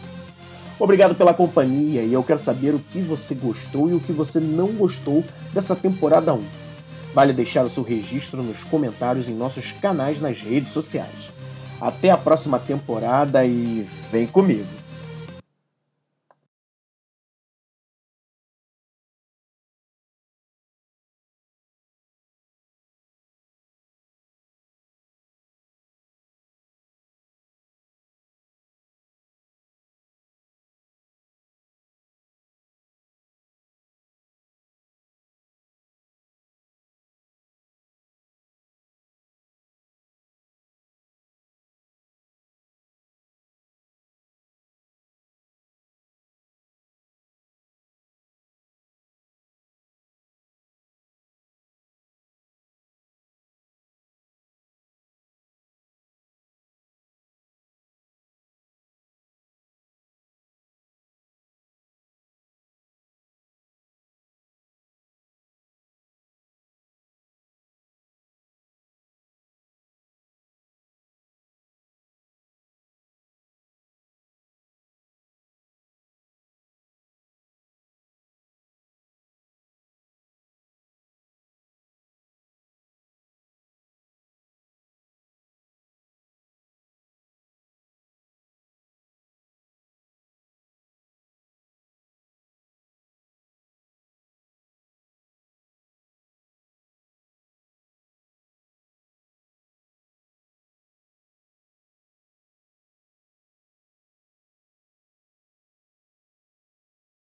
[0.77, 4.41] Obrigado pela companhia e eu quero saber o que você gostou e o que você
[4.41, 6.43] não gostou dessa temporada 1.
[7.13, 11.36] Vale deixar o seu registro nos comentários em nossos canais nas redes sociais.
[11.79, 14.86] Até a próxima temporada e vem comigo!